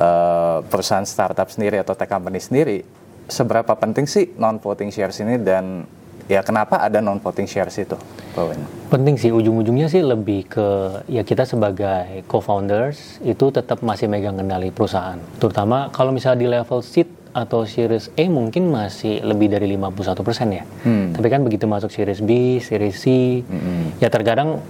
[0.00, 2.84] uh, perusahaan startup sendiri atau tech company sendiri,
[3.28, 5.88] seberapa penting sih non voting shares ini dan
[6.30, 7.96] ya kenapa ada non voting shares itu,
[8.32, 8.44] Pak
[8.90, 10.66] Penting sih ujung-ujungnya sih lebih ke
[11.10, 15.18] ya kita sebagai co-founders itu tetap masih megang kendali perusahaan.
[15.38, 20.62] Terutama kalau misalnya di level seed atau series A mungkin masih lebih dari 51% ya.
[20.86, 21.10] Hmm.
[21.10, 23.98] Tapi kan begitu masuk series B, series C, hmm.
[23.98, 24.62] ya terkadang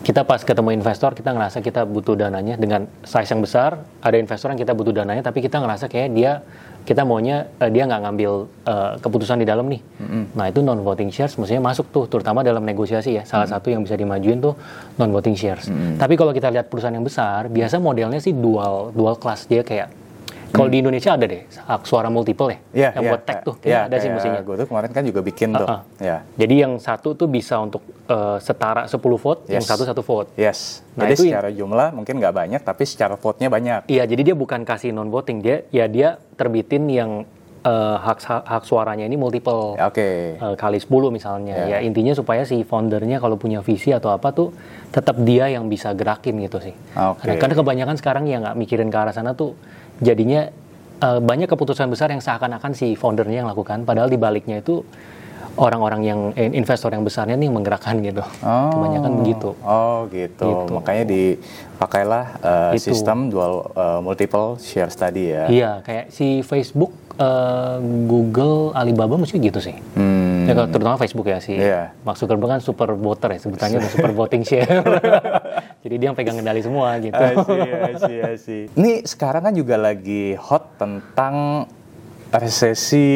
[0.00, 4.48] kita pas ketemu investor kita ngerasa kita butuh dananya dengan size yang besar ada investor
[4.48, 6.40] yang kita butuh dananya tapi kita ngerasa kayak dia
[6.84, 8.32] kita maunya uh, dia nggak ngambil
[8.66, 10.22] uh, keputusan di dalam nih mm-hmm.
[10.34, 13.54] nah itu non voting shares mestinya masuk tuh terutama dalam negosiasi ya salah mm-hmm.
[13.54, 14.54] satu yang bisa dimajuin tuh
[14.96, 16.00] non voting shares mm-hmm.
[16.00, 19.99] tapi kalau kita lihat perusahaan yang besar biasa modelnya sih dual dual class dia kayak
[20.50, 20.74] kalau hmm.
[20.74, 23.86] di Indonesia ada deh hak suara multiple ya, yeah, yang yeah, buat tag tuh, yeah,
[23.86, 24.42] ada sih mestinya.
[24.42, 25.62] Gue tuh kemarin kan juga bikin uh -uh.
[25.62, 25.68] tuh.
[26.02, 26.20] Yeah.
[26.34, 29.54] Jadi yang satu tuh bisa untuk uh, setara 10 vote, yes.
[29.54, 30.34] yang satu satu vote.
[30.34, 30.82] Yes.
[30.98, 33.86] Nah, jadi itu secara jumlah mungkin nggak banyak, tapi secara vote-nya banyak.
[33.86, 37.10] Iya, jadi dia bukan kasih non voting, dia ya dia terbitin yang
[37.64, 39.76] uh, hak hak suaranya ini multiple.
[39.76, 39.92] Oke.
[39.92, 40.16] Okay.
[40.40, 41.56] Uh, kali 10 misalnya.
[41.66, 41.80] Yeah.
[41.82, 44.52] Ya intinya supaya si foundernya kalau punya visi atau apa tuh
[44.90, 46.74] tetap dia yang bisa gerakin gitu sih.
[46.96, 47.36] Okay.
[47.36, 49.56] Karena kebanyakan sekarang yang nggak mikirin ke arah sana tuh
[50.00, 50.48] jadinya
[51.04, 54.84] uh, banyak keputusan besar yang seakan-akan si foundernya yang lakukan padahal di baliknya itu
[55.58, 58.22] orang-orang yang eh, investor yang besarnya nih menggerakkan gitu.
[58.44, 59.50] Oh, Kebanyakan begitu.
[59.60, 60.46] Oh, gitu.
[60.46, 60.72] gitu.
[60.78, 65.44] Makanya dipakailah uh, sistem dual uh, multiple shares tadi ya.
[65.50, 67.76] Iya, kayak si Facebook, uh,
[68.08, 69.76] Google, Alibaba mesti gitu sih.
[69.94, 70.48] Hmm.
[70.48, 71.94] Ya, terutama Facebook ya si yeah.
[72.02, 74.82] Mark Zuckerberg kan super voter ya sebutannya super voting share.
[75.84, 77.14] Jadi dia yang pegang kendali semua gitu.
[78.80, 81.68] Ini sekarang kan juga lagi hot tentang
[82.30, 83.10] resesi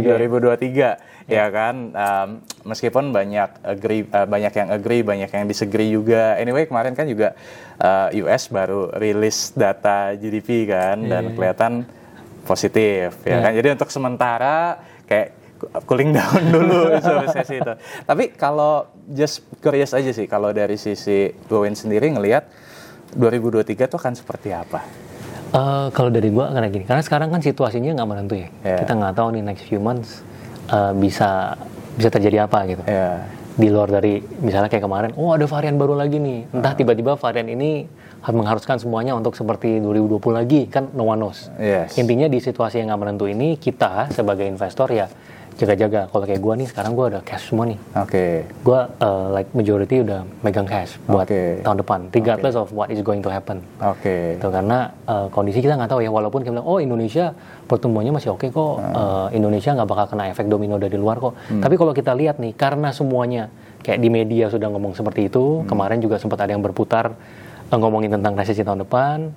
[0.00, 2.28] hmm, 2023 ya kan um,
[2.66, 7.38] meskipun banyak agree uh, banyak yang agree banyak yang disagree juga anyway kemarin kan juga
[7.78, 11.99] uh, US baru rilis data GDP kan yeah, dan iya, iya.
[12.44, 13.40] Positif ya yeah.
[13.42, 15.36] kan jadi untuk sementara kayak
[15.84, 17.72] cooling down dulu resesi itu
[18.08, 22.48] tapi kalau just curious aja sih kalau dari sisi Bowen sendiri ngelihat
[23.16, 25.10] 2023 itu akan seperti apa
[25.50, 28.48] Uh, kalau dari gua karena gini, karena sekarang kan situasinya nggak menentu ya.
[28.62, 28.86] Yeah.
[28.86, 30.22] Kita nggak tahu nih next few months
[30.70, 31.58] uh, bisa
[31.98, 32.82] bisa terjadi apa gitu.
[32.86, 33.26] Yeah.
[33.58, 36.54] Di luar dari misalnya kayak kemarin, oh ada varian baru lagi nih.
[36.54, 37.82] Entah tiba-tiba varian ini
[38.28, 41.48] mengharuskan semuanya untuk seperti 2020 lagi kan no one knows.
[41.56, 41.96] Yes.
[41.96, 45.08] Intinya di situasi yang nggak menentu ini kita sebagai investor ya
[45.60, 46.08] jaga-jaga.
[46.08, 47.76] Kalau kayak gue nih sekarang gue ada cash semua nih.
[47.96, 48.08] Oke.
[48.08, 48.32] Okay.
[48.64, 51.60] Gue uh, like majority udah megang cash buat okay.
[51.60, 52.64] tahun depan, regardless okay.
[52.64, 53.60] of what is going to happen.
[53.84, 54.00] Oke.
[54.00, 54.22] Okay.
[54.40, 56.08] Itu karena uh, kondisi kita nggak tahu ya.
[56.08, 57.36] Walaupun kita bilang oh Indonesia
[57.68, 58.92] pertumbuhannya masih oke okay kok, hmm.
[58.96, 61.36] uh, Indonesia nggak bakal kena efek domino dari luar kok.
[61.36, 61.60] Hmm.
[61.60, 63.52] Tapi kalau kita lihat nih, karena semuanya
[63.84, 65.68] kayak di media sudah ngomong seperti itu, hmm.
[65.68, 67.12] kemarin juga sempat ada yang berputar
[67.78, 69.30] ngomongin tentang resesi tahun depan.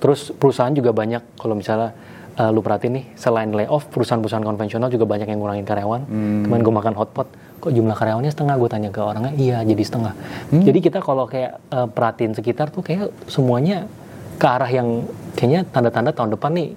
[0.00, 1.92] Terus perusahaan juga banyak kalau misalnya
[2.40, 6.40] uh, lu perhatiin nih selain layoff perusahaan-perusahaan konvensional juga banyak yang ngurangin karyawan hmm.
[6.48, 7.28] kemarin gue makan hotpot
[7.60, 10.12] kok jumlah karyawannya setengah gue tanya ke orangnya iya jadi setengah
[10.54, 10.64] hmm.
[10.64, 13.84] jadi kita kalau kayak uh, perhatiin sekitar tuh kayak semuanya
[14.40, 15.04] ke arah yang
[15.36, 16.68] kayaknya tanda-tanda tahun depan nih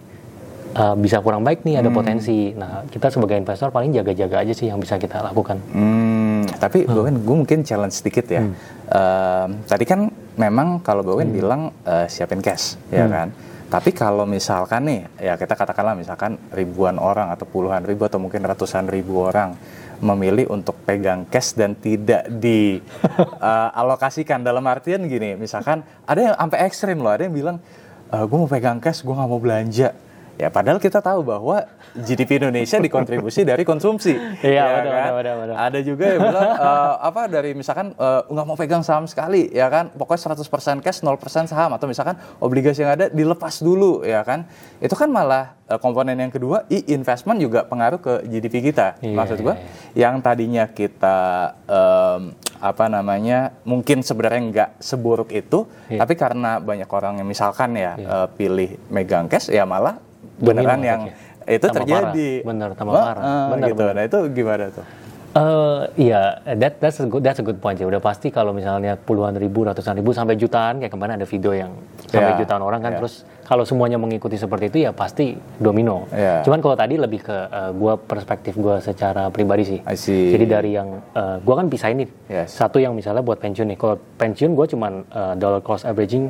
[0.76, 1.97] uh, bisa kurang baik nih ada hmm.
[1.97, 6.60] potensi nah kita sebagai investor paling jaga-jaga aja sih yang bisa kita lakukan hmm.
[6.60, 7.23] tapi hmm.
[7.23, 8.54] gue mungkin challenge sedikit ya hmm.
[8.91, 11.37] uh, tadi kan memang kalau Bowen hmm.
[11.37, 13.05] bilang uh, siapin cash ya hmm.
[13.05, 13.29] ya kan
[13.73, 18.45] tapi kalau misalkan nih, ya kita katakanlah misalkan ribuan orang atau puluhan ribu atau mungkin
[18.45, 19.57] ratusan ribu orang
[19.97, 22.85] memilih untuk pegang cash dan tidak dialokasikan
[24.45, 27.57] uh, dalam artian gini, misalkan ada yang sampai ekstrim loh, ada yang bilang,
[28.13, 29.89] e, eh, gue mau pegang cash, gue nggak mau belanja
[30.33, 31.61] Ya padahal kita tahu bahwa
[31.93, 34.17] GDP Indonesia dikontribusi dari konsumsi.
[34.41, 35.09] Iya, ya, betul, kan?
[35.13, 39.05] betul, betul, Ada juga yang bilang uh, apa dari misalkan uh, nggak mau pegang saham
[39.05, 39.93] sekali, ya kan?
[39.93, 44.49] Pokoknya 100% cash, 0% saham atau misalkan obligasi yang ada dilepas dulu, ya kan?
[44.81, 48.97] Itu kan malah uh, komponen yang kedua, i investment juga pengaruh ke GDP kita.
[49.05, 49.55] Iya, Maksud gua,
[49.93, 50.09] iya.
[50.09, 56.01] yang tadinya kita um, apa namanya mungkin sebenarnya nggak seburuk itu, iya.
[56.01, 58.07] tapi karena banyak orang yang misalkan ya iya.
[58.07, 59.99] uh, pilih megang cash, ya malah
[60.39, 61.01] beneran yang
[61.43, 62.29] itu tambah terjadi.
[62.39, 62.47] Parah.
[62.47, 63.23] Bener, tambah parah.
[63.23, 63.83] Uh, bener, gitu.
[63.83, 63.93] Bener.
[63.95, 64.86] Nah itu gimana tuh?
[65.33, 67.89] Uh, iya, that, that's a good that's a good point ya.
[67.89, 71.73] Udah pasti kalau misalnya puluhan ribu, ratusan ribu sampai jutaan kayak kemarin ada video yang
[72.05, 72.39] sampai yeah.
[72.45, 72.93] jutaan orang kan.
[72.93, 72.99] Yeah.
[73.01, 76.05] Terus kalau semuanya mengikuti seperti itu ya pasti domino.
[76.13, 76.45] Yeah.
[76.45, 79.79] Cuman kalau tadi lebih ke uh, gua perspektif gua secara pribadi sih.
[79.89, 80.38] I see.
[80.38, 82.09] Jadi dari yang uh, gua kan pisahin nih.
[82.29, 82.53] Yes.
[82.53, 83.77] Satu yang misalnya buat pensiun nih.
[83.81, 86.29] Kalau pensiun gua cuman uh, dollar cost averaging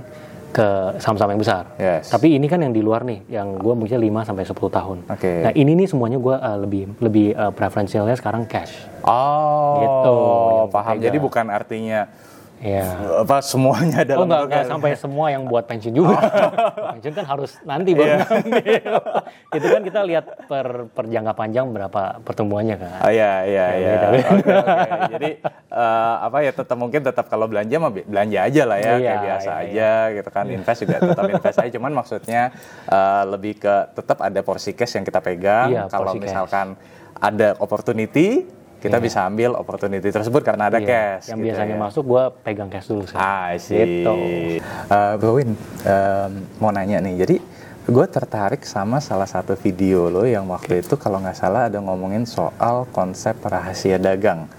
[0.53, 1.63] ke saham-saham yang besar.
[1.81, 2.13] Yes.
[2.13, 4.97] Tapi ini kan yang di luar nih, yang gue mungkin 5 sampai 10 tahun.
[5.17, 5.37] Okay.
[5.49, 8.85] Nah, ini nih semuanya gue uh, lebih lebih uh, preferensialnya sekarang cash.
[9.01, 10.15] Oh, gitu.
[10.69, 11.01] Paham.
[11.01, 12.05] Jadi bukan artinya
[12.63, 12.87] Ya.
[13.19, 16.15] Apa semuanya dalam Oh enggak, enggak sampai semua yang buat pensiun juga.
[16.15, 16.91] Oh.
[16.95, 19.03] pensiun kan harus nanti baru yeah.
[19.51, 22.91] Itu kan kita lihat per, per jangka panjang berapa pertumbuhannya kan.
[23.03, 24.23] Oh iya iya ya, iya.
[25.11, 25.29] Jadi
[25.75, 29.23] uh, apa ya tetap mungkin tetap kalau belanja mah belanja aja lah ya iya, kayak
[29.27, 30.15] biasa iya, aja iya.
[30.15, 30.45] gitu kan.
[30.47, 32.41] Invest juga tetap invest aja cuman maksudnya
[32.87, 35.67] uh, lebih ke tetap ada porsi cash yang kita pegang.
[35.67, 37.19] Iya, kalau misalkan cash.
[37.19, 38.47] ada opportunity
[38.83, 39.05] kita yeah.
[39.07, 41.15] bisa ambil opportunity tersebut karena ada yeah.
[41.23, 41.31] cash.
[41.31, 41.79] Yang gitu biasanya ya.
[41.79, 43.15] masuk gue pegang cash dulu sih.
[43.15, 43.79] Ah, sih.
[43.79, 44.15] Gitu.
[44.91, 47.15] Uh, Bro Win, um, mau nanya nih.
[47.23, 47.35] Jadi
[47.83, 52.27] gue tertarik sama salah satu video lo yang waktu itu kalau nggak salah ada ngomongin
[52.27, 54.51] soal konsep rahasia dagang.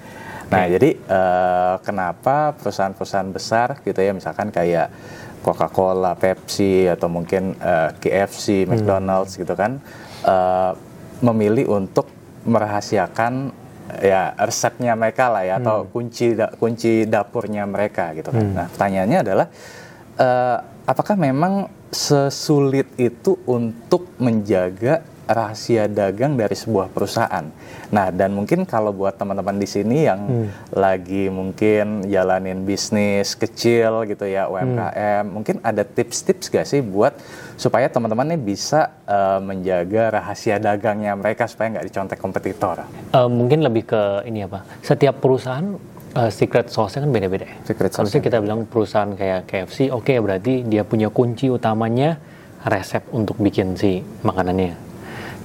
[0.53, 0.77] Nah, okay.
[0.77, 4.93] jadi uh, kenapa perusahaan-perusahaan besar gitu ya, misalkan kayak
[5.41, 8.69] Coca-Cola, Pepsi, atau mungkin uh, eh, KFC, hmm.
[8.73, 9.77] McDonald's gitu kan,
[10.25, 10.73] uh,
[11.21, 12.09] memilih untuk
[12.45, 13.64] merahasiakan
[14.01, 15.63] ya resepnya mereka lah ya hmm.
[15.65, 18.45] atau kunci da, kunci dapurnya mereka gitu kan.
[18.45, 18.55] Hmm.
[18.57, 19.47] Nah, pertanyaannya adalah
[20.19, 27.49] uh, apakah memang sesulit itu untuk menjaga rahasia dagang dari sebuah perusahaan.
[27.89, 30.49] Nah, dan mungkin kalau buat teman-teman di sini yang hmm.
[30.77, 35.33] lagi mungkin jalanin bisnis kecil gitu ya, UMKM, hmm.
[35.33, 37.17] mungkin ada tips-tips gak sih buat
[37.55, 42.83] supaya teman-teman ini bisa uh, menjaga rahasia dagangnya mereka supaya nggak dicontek kompetitor?
[43.15, 44.67] Uh, mungkin lebih ke ini apa?
[44.83, 45.79] Setiap perusahaan
[46.19, 47.47] uh, secret sauce-nya kan beda-beda.
[47.63, 48.11] Secret sauce.
[48.11, 52.19] Kalau kita bilang perusahaan kayak KFC, oke okay, berarti dia punya kunci utamanya
[52.65, 54.94] resep untuk bikin si makanannya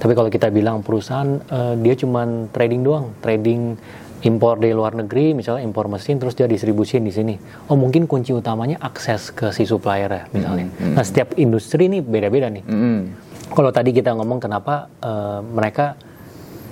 [0.00, 2.24] tapi kalau kita bilang perusahaan uh, dia cuma
[2.56, 3.76] trading doang, trading
[4.24, 7.34] impor dari luar negeri, misalnya impor mesin terus dia distribusiin di sini.
[7.68, 10.72] Oh mungkin kunci utamanya akses ke si supplier ya misalnya.
[10.72, 10.94] Mm -hmm.
[10.96, 12.64] Nah setiap industri ini beda-beda nih.
[12.64, 12.98] Mm -hmm.
[13.52, 16.00] Kalau tadi kita ngomong kenapa uh, mereka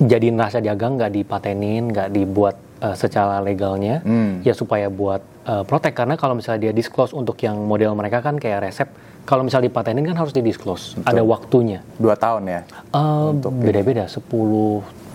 [0.00, 4.46] jadi rasa dagang nggak dipatenin, nggak dibuat uh, secara legalnya, mm.
[4.46, 8.38] ya supaya buat uh, protek karena kalau misalnya dia disclose untuk yang model mereka kan
[8.38, 8.88] kayak resep
[9.28, 11.84] kalau misal dipatenin kan harus di disclose, ada waktunya.
[12.00, 12.60] Dua tahun ya?
[12.96, 14.24] Uh, beda-beda, 10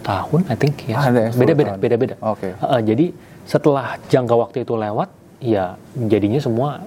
[0.06, 0.96] tahun I think ya.
[1.02, 2.16] Ah, beda-beda, beda-beda.
[2.22, 2.54] Oke.
[2.54, 2.62] Okay.
[2.62, 3.10] Uh, jadi
[3.50, 5.10] setelah jangka waktu itu lewat,
[5.42, 6.86] ya jadinya semua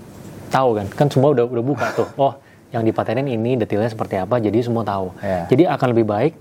[0.55, 2.07] tahu kan, kan semua udah udah buka tuh.
[2.15, 2.39] Oh,
[2.71, 5.11] yang dipatenin ini detailnya seperti apa, jadi semua tahu.
[5.19, 5.51] Yeah.
[5.51, 6.33] Jadi akan lebih baik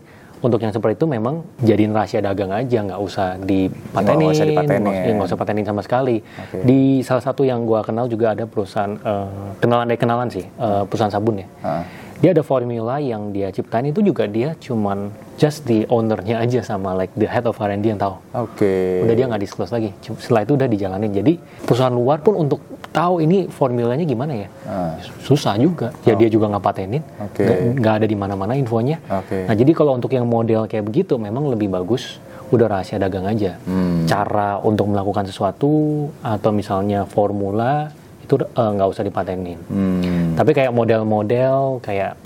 [0.43, 5.13] untuk yang seperti itu memang jadiin rahasia dagang aja nggak usah dipatenin nggak usah dipatenin
[5.15, 6.61] nggak usah patenin sama sekali okay.
[6.63, 10.83] di salah satu yang gua kenal juga ada perusahaan uh, kenalan dari kenalan sih uh,
[10.87, 12.04] perusahaan sabun ya uh.
[12.23, 16.95] Dia ada formula yang dia ciptain itu juga dia cuman just the ownernya aja sama
[16.95, 18.15] like the head of R&D yang tahu.
[18.31, 18.63] Oke.
[18.63, 19.03] Okay.
[19.03, 19.91] Udah dia nggak disclose lagi.
[19.99, 21.11] Setelah itu udah dijalanin.
[21.11, 21.33] Jadi
[21.67, 22.63] perusahaan luar pun untuk
[22.95, 24.95] tahu ini formulanya gimana ya, uh.
[25.19, 25.91] susah juga.
[26.07, 26.17] Ya oh.
[26.17, 27.03] dia juga nggak patenin.
[27.19, 27.43] Oke.
[27.43, 27.75] Okay.
[27.75, 29.03] Nggak ada di mana-mana infonya.
[29.11, 29.27] Oke.
[29.27, 29.41] Okay.
[29.51, 32.23] Nah jadi kalau untuk yang model kayak begitu memang lebih bagus
[32.55, 33.59] udah rahasia dagang aja.
[33.67, 34.07] Hmm.
[34.07, 37.91] Cara untuk melakukan sesuatu atau misalnya formula
[38.25, 39.59] itu eh, nggak uh, usah dipatenin.
[39.69, 40.33] Hmm.
[40.33, 42.17] Tapi kayak model-model kayak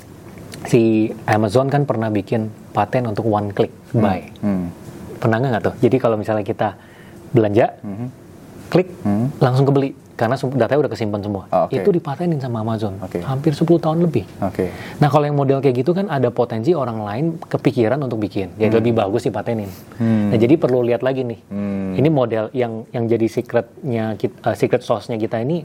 [0.66, 4.00] si Amazon kan pernah bikin paten untuk one click hmm.
[4.00, 4.20] buy.
[4.40, 4.72] Hmm.
[5.20, 5.76] Pernah nggak tuh?
[5.84, 6.80] Jadi kalau misalnya kita
[7.36, 8.08] belanja, hmm.
[8.72, 9.44] klik, hmm.
[9.44, 11.44] langsung kebeli karena datanya udah kesimpan semua.
[11.48, 11.80] Oh, okay.
[11.80, 13.00] Itu dipatenin sama Amazon.
[13.08, 13.24] Okay.
[13.24, 14.28] Hampir 10 tahun lebih.
[14.52, 14.68] Okay.
[15.00, 18.52] Nah, kalau yang model kayak gitu kan ada potensi orang lain kepikiran untuk bikin.
[18.60, 18.80] Jadi hmm.
[18.84, 19.72] lebih bagus dipatenin.
[19.96, 20.36] Hmm.
[20.36, 21.40] Nah, jadi perlu lihat lagi nih.
[21.48, 21.96] Hmm.
[21.96, 25.64] Ini model yang yang jadi secretnya uh, secret sauce-nya kita ini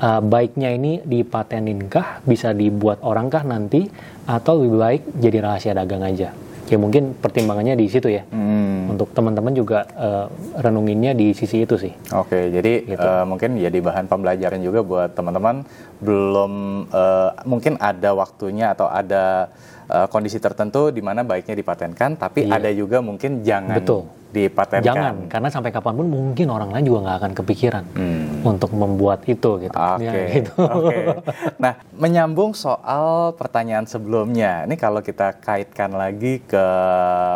[0.00, 3.86] uh, baiknya ini dipatenininkah, bisa dibuat orangkah nanti,
[4.24, 6.32] atau lebih baik jadi rahasia dagang aja?
[6.70, 8.22] Ya mungkin pertimbangannya di situ ya.
[8.30, 8.94] Hmm.
[8.94, 10.26] Untuk teman-teman juga uh,
[10.58, 11.90] renunginnya di sisi itu sih.
[12.14, 13.02] Oke, jadi gitu.
[13.02, 15.66] uh, mungkin jadi bahan pembelajaran juga buat teman-teman.
[15.98, 19.50] Belum uh, mungkin ada waktunya atau ada
[19.90, 22.62] uh, kondisi tertentu di mana baiknya dipatenkan, tapi iya.
[22.62, 24.86] ada juga mungkin jangan Betul dipatenkan.
[24.86, 28.46] Jangan, karena sampai kapan pun mungkin orang lain juga nggak akan kepikiran hmm.
[28.46, 29.74] untuk membuat itu gitu.
[29.74, 30.06] Oke.
[30.06, 30.10] Okay.
[30.10, 30.54] Ya, gitu.
[30.58, 31.04] Okay.
[31.62, 36.66] Nah, menyambung soal pertanyaan sebelumnya, ini kalau kita kaitkan lagi ke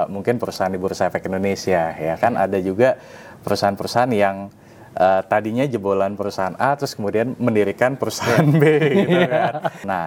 [0.09, 2.97] mungkin perusahaan di Bursa Efek Indonesia, ya kan ada juga
[3.45, 4.49] perusahaan-perusahaan yang
[4.97, 8.63] uh, tadinya jebolan perusahaan A terus kemudian mendirikan perusahaan B
[9.05, 9.53] gitu kan.
[9.85, 10.05] Nah,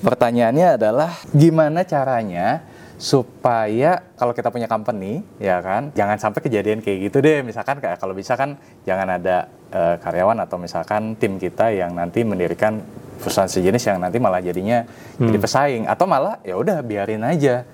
[0.00, 2.64] pertanyaannya adalah gimana caranya
[3.02, 7.42] supaya kalau kita punya company ya kan jangan sampai kejadian kayak gitu deh.
[7.42, 8.54] Misalkan kayak kalau bisa kan
[8.86, 12.78] jangan ada uh, karyawan atau misalkan tim kita yang nanti mendirikan
[13.18, 15.26] perusahaan sejenis yang nanti malah jadinya hmm.
[15.26, 15.84] jadi pesaing.
[15.90, 17.66] Atau malah ya udah biarin aja.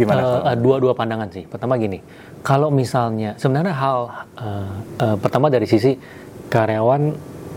[0.00, 1.44] Gimana uh, dua dua pandangan sih.
[1.44, 2.00] Pertama gini
[2.40, 4.00] kalau misalnya sebenarnya hal
[4.36, 5.96] uh, uh, pertama dari sisi
[6.48, 7.02] karyawan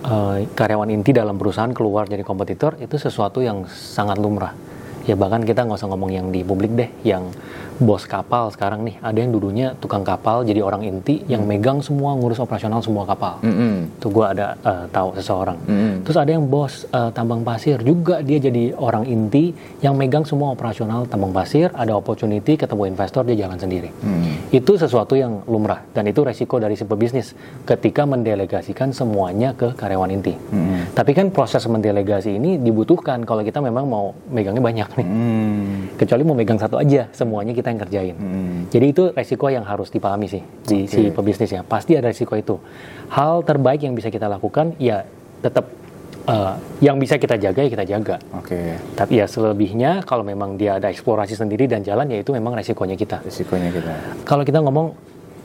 [0.08, 4.56] uh, karyawan inti dalam perusahaan keluar jadi kompetitor itu sesuatu yang sangat lumrah
[5.08, 7.32] ya bahkan kita nggak usah ngomong yang di publik deh yang
[7.78, 11.52] bos kapal sekarang nih ada yang dulunya tukang kapal jadi orang inti yang hmm.
[11.54, 13.74] megang semua ngurus operasional semua kapal mm -hmm.
[14.02, 15.94] tuh gue ada uh, tahu seseorang mm -hmm.
[16.02, 19.54] terus ada yang bos uh, tambang pasir juga dia jadi orang inti
[19.86, 24.50] yang megang semua operasional tambang pasir ada opportunity ketemu investor dia jalan sendiri mm.
[24.50, 27.38] itu sesuatu yang lumrah dan itu resiko dari sebuah bisnis
[27.70, 30.98] ketika mendelegasikan semuanya ke karyawan inti mm.
[30.98, 36.02] tapi kan proses mendelegasi ini dibutuhkan kalau kita memang mau megangnya banyak nih mm.
[36.02, 38.16] kecuali mau megang satu aja semuanya kita kita yang kerjain.
[38.16, 38.58] Hmm.
[38.72, 41.12] Jadi itu resiko yang harus dipahami sih di okay.
[41.12, 41.62] si pebisnis ya.
[41.68, 42.56] Pasti ada resiko itu.
[43.12, 45.04] Hal terbaik yang bisa kita lakukan ya
[45.44, 45.68] tetap
[46.32, 48.16] uh, yang bisa kita jaga ya kita jaga.
[48.40, 48.56] Oke.
[48.56, 48.68] Okay.
[48.96, 52.96] Tapi ya selebihnya kalau memang dia ada eksplorasi sendiri dan jalan ya itu memang resikonya
[52.96, 53.20] kita.
[53.28, 53.92] Resikonya kita.
[54.24, 54.96] Kalau kita ngomong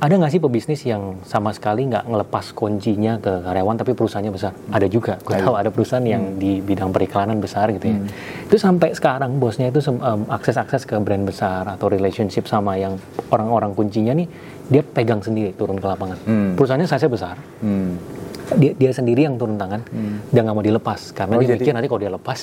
[0.02, 4.50] ada nggak sih pebisnis yang sama sekali nggak ngelepas kuncinya ke karyawan tapi perusahaannya besar?
[4.50, 4.74] Hmm.
[4.74, 5.14] Ada juga.
[5.22, 6.38] Gue tahu ada perusahaan yang hmm.
[6.42, 7.96] di bidang periklanan besar gitu ya.
[8.02, 8.10] Hmm.
[8.50, 12.98] Itu sampai sekarang bosnya itu um, akses-akses ke brand besar atau relationship sama yang
[13.30, 14.26] orang-orang kuncinya nih
[14.66, 16.18] dia pegang sendiri turun ke lapangan.
[16.26, 16.58] Hmm.
[16.58, 17.38] Perusahaannya saya besar.
[17.62, 18.21] Hmm
[18.56, 20.32] dia, dia sendiri yang turun tangan hmm.
[20.32, 21.60] dia nggak mau dilepas karena oh, dia jadi...
[21.60, 22.38] mikir nanti kalau dia lepas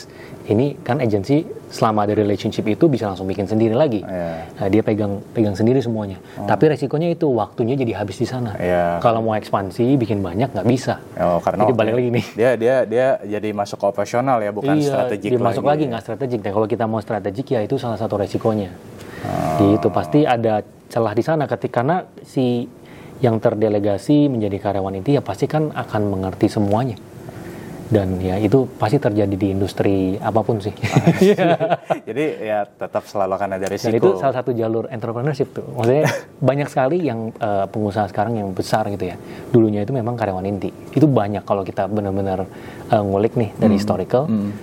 [0.45, 4.45] ini kan agensi selama ada relationship itu bisa langsung bikin sendiri lagi yeah.
[4.55, 6.45] nah, dia pegang pegang sendiri semuanya oh.
[6.45, 9.01] tapi resikonya itu waktunya jadi habis di sana yeah.
[9.01, 12.75] kalau mau ekspansi bikin banyak nggak bisa oh, karena jadi balik lagi nih dia dia
[12.85, 16.67] dia jadi masuk operasional ya bukan iya, strategik dia masuk lagi nggak strategik dan kalau
[16.69, 18.71] kita mau strategik ya itu salah satu resikonya
[19.25, 19.57] oh.
[19.75, 22.67] gitu pasti ada celah di sana ketika karena si
[23.19, 26.95] yang terdelegasi menjadi karyawan inti ya pasti kan akan mengerti semuanya
[27.89, 30.69] dan ya itu pasti terjadi di industri apa pun sih.
[32.07, 33.89] Jadi ya tetap selalu akan ada risiko.
[33.89, 35.65] Dan itu salah satu jalur entrepreneurship tuh.
[35.73, 36.05] Maksudnya
[36.53, 39.17] banyak sekali yang uh, pengusaha sekarang yang besar gitu ya.
[39.49, 40.69] Dulunya itu memang karyawan inti.
[40.93, 42.45] Itu banyak kalau kita benar-benar
[42.93, 43.81] uh, ngulik nih dari hmm.
[43.81, 44.29] historical.
[44.29, 44.53] Hmm.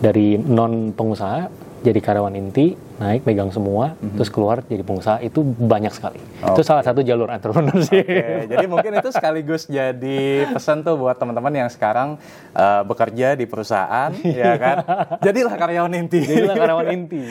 [0.00, 1.52] Dari non pengusaha
[1.84, 4.20] jadi karyawan inti, naik pegang semua, mm-hmm.
[4.20, 6.20] terus keluar jadi pengusaha itu banyak sekali.
[6.20, 6.52] Okay.
[6.52, 8.04] Itu salah satu jalur entrepreneur sih.
[8.04, 8.44] Okay.
[8.44, 12.20] Jadi mungkin itu sekaligus jadi pesan tuh buat teman-teman yang sekarang
[12.52, 14.12] uh, bekerja di perusahaan,
[14.44, 14.76] ya kan?
[15.24, 16.20] Jadilah karyawan inti.
[16.28, 17.22] Jadilah karyawan inti.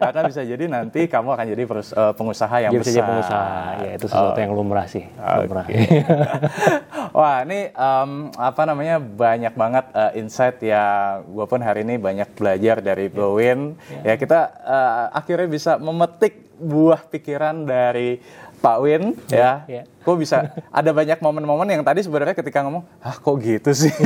[0.00, 2.96] Karena bisa jadi nanti kamu akan jadi perus- uh, pengusaha yang bisa besar.
[2.96, 3.52] Jadi pengusaha,
[3.84, 4.42] ya itu sesuatu oh.
[4.42, 5.04] yang lumrah sih.
[5.20, 5.84] Okay.
[7.10, 12.30] Wah, ini um, apa namanya banyak banget uh, insight yang gue pun hari ini banyak
[12.38, 13.74] belajar dari Bowin.
[13.90, 14.14] Yeah.
[14.14, 18.20] Ya kita uh, akhirnya bisa memetik buah pikiran dari
[18.60, 19.82] Pak Win yeah, ya.
[19.82, 19.84] Yeah.
[20.04, 23.90] Kok bisa ada banyak momen-momen yang tadi sebenarnya ketika ngomong, "Ah, kok gitu sih?"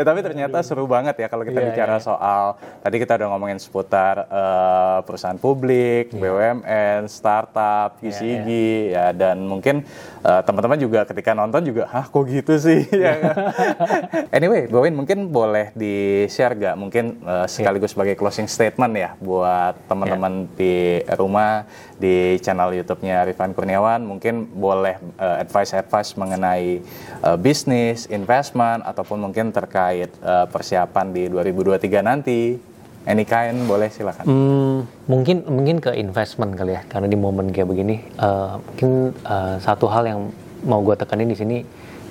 [0.00, 2.02] ya, tapi ternyata seru banget ya kalau kita yeah, bicara yeah.
[2.02, 2.44] soal
[2.80, 6.20] tadi kita udah ngomongin seputar uh, perusahaan publik, yeah.
[6.24, 9.08] BUMN, startup, UCG yeah, yeah.
[9.12, 9.84] ya dan mungkin
[10.24, 13.12] uh, teman-teman juga ketika nonton juga, "Hah, kok gitu sih?" ya.
[13.20, 13.34] Kan?
[14.40, 20.48] anyway, Bawin mungkin boleh di-share gak mungkin uh, sekaligus sebagai closing statement ya buat teman-teman
[20.48, 20.56] yeah.
[20.56, 20.74] di
[21.20, 21.68] rumah
[22.00, 26.80] di channel YouTube-nya Rifan Kurniawan mungkin boleh uh, advice-advice mengenai
[27.20, 32.40] uh, bisnis, investment ataupun mungkin terkait uh, persiapan di 2023 nanti.
[33.00, 34.24] Any kind boleh silakan.
[34.28, 39.56] Hmm, mungkin mungkin ke investment kali ya karena di momen kayak begini uh, mungkin uh,
[39.56, 40.20] satu hal yang
[40.68, 41.64] mau gue tekanin di sini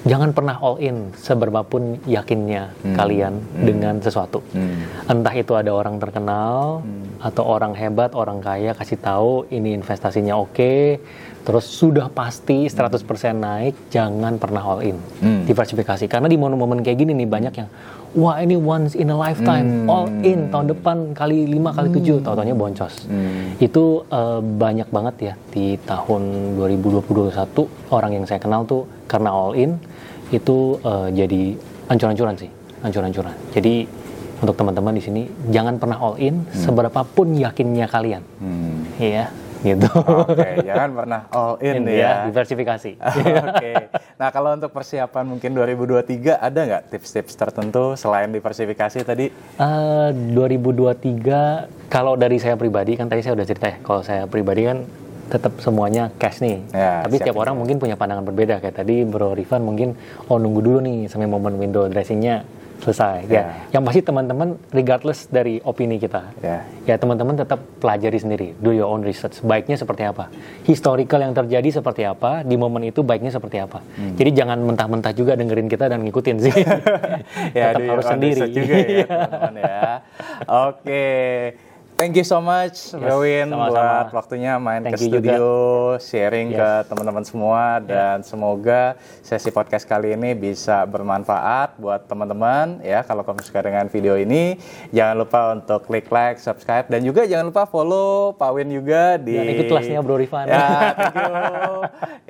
[0.07, 2.95] jangan pernah all in seberapapun yakinnya hmm.
[2.95, 3.65] kalian hmm.
[3.65, 4.39] dengan sesuatu.
[4.55, 4.87] Hmm.
[5.09, 7.19] Entah itu ada orang terkenal hmm.
[7.19, 11.03] atau orang hebat, orang kaya kasih tahu ini investasinya oke, okay,
[11.43, 13.03] terus sudah pasti 100%
[13.35, 14.97] naik, jangan pernah all in.
[15.19, 15.43] Hmm.
[15.43, 17.69] Diversifikasi karena di momen-momen kayak gini nih banyak yang
[18.17, 19.91] wah ini once in a lifetime hmm.
[19.91, 22.23] all in tahun depan kali 5 kali 7 hmm.
[22.25, 22.93] tahu-tahunya boncos.
[23.05, 23.57] Hmm.
[23.61, 29.53] Itu uh, banyak banget ya di tahun 2021 orang yang saya kenal tuh karena all
[29.53, 29.77] in
[30.29, 31.57] itu uh, jadi
[31.89, 32.49] ancur-ancuran sih,
[32.85, 33.33] ancur-ancuran.
[33.53, 33.85] Jadi
[34.39, 36.53] untuk teman-teman di sini jangan pernah all in hmm.
[36.65, 38.23] seberapapun yakinnya kalian.
[38.39, 38.87] Hmm.
[38.97, 39.89] Iya, gitu.
[40.25, 41.99] Oke, okay, jangan pernah all in, in ya.
[41.99, 42.11] ya.
[42.31, 42.91] Diversifikasi.
[42.99, 43.25] Oke.
[43.59, 43.75] Okay.
[44.15, 49.31] Nah, kalau untuk persiapan mungkin 2023 ada nggak tips-tips tertentu selain diversifikasi tadi?
[49.59, 53.77] Uh, eh, 2023 kalau dari saya pribadi kan tadi saya udah cerita ya.
[53.83, 54.77] Kalau saya pribadi kan
[55.29, 56.57] tetap semuanya cash nih.
[56.73, 58.57] Ya, Tapi setiap orang mungkin punya pandangan berbeda.
[58.59, 59.93] Kayak tadi Bro Rifan mungkin,
[60.25, 63.27] oh nunggu dulu nih sampai momen window dressingnya selesai.
[63.27, 63.35] Ya.
[63.35, 63.43] ya.
[63.79, 66.31] Yang pasti teman-teman regardless dari opini kita.
[66.39, 66.63] Ya.
[66.87, 68.47] Ya teman-teman tetap pelajari sendiri.
[68.57, 69.43] Do your own research.
[69.43, 70.31] Baiknya seperti apa?
[70.65, 72.41] Historical yang terjadi seperti apa?
[72.41, 73.83] Di momen itu baiknya seperti apa?
[73.83, 74.15] Hmm.
[74.15, 76.53] Jadi jangan mentah-mentah juga dengerin kita dan ngikutin sih.
[77.57, 78.47] ya, tetap harus sendiri.
[78.49, 79.83] juga ya, teman-teman ya.
[80.47, 81.05] Oke.
[81.99, 85.99] Thank you so much, yes, Gawin, buat waktunya main thank ke studio, juga.
[85.99, 86.57] sharing yes.
[86.57, 92.79] ke teman-teman semua, dan semoga sesi podcast kali ini bisa bermanfaat buat teman-teman.
[92.87, 94.55] Ya, kalau kamu suka dengan video ini,
[94.95, 99.35] jangan lupa untuk klik like, subscribe, dan juga jangan lupa follow Pak Win juga di.
[99.35, 100.47] Dan ikut kelasnya Bro Rifan.
[100.47, 101.33] Ya, thank you.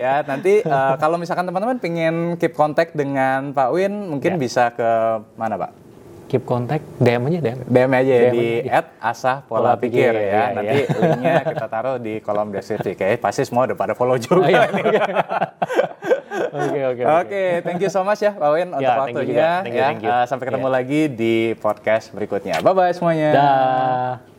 [0.02, 4.40] ya, nanti uh, kalau misalkan teman-teman pengen keep contact dengan Pak Win, mungkin ya.
[4.42, 4.90] bisa ke
[5.38, 5.89] mana, Pak?
[6.30, 10.30] Keep contact DM aja DM DM aja DM di at asah pola, pola pikir, pikir
[10.30, 10.96] ya, ya nanti ya.
[11.02, 12.94] linknya kita taruh di kolom deskripsi.
[12.94, 14.70] Kayak pasti semua udah pada follow juga oh, iya.
[16.50, 17.44] Oke oke oke.
[17.66, 19.88] Thank you so much ya Pak Win untuk ya, waktunya thank you, thank you, ya.
[19.90, 20.12] thank you.
[20.14, 20.72] Uh, sampai ketemu ya.
[20.72, 22.56] lagi di podcast berikutnya.
[22.64, 23.30] Bye bye semuanya.
[23.34, 24.39] Dah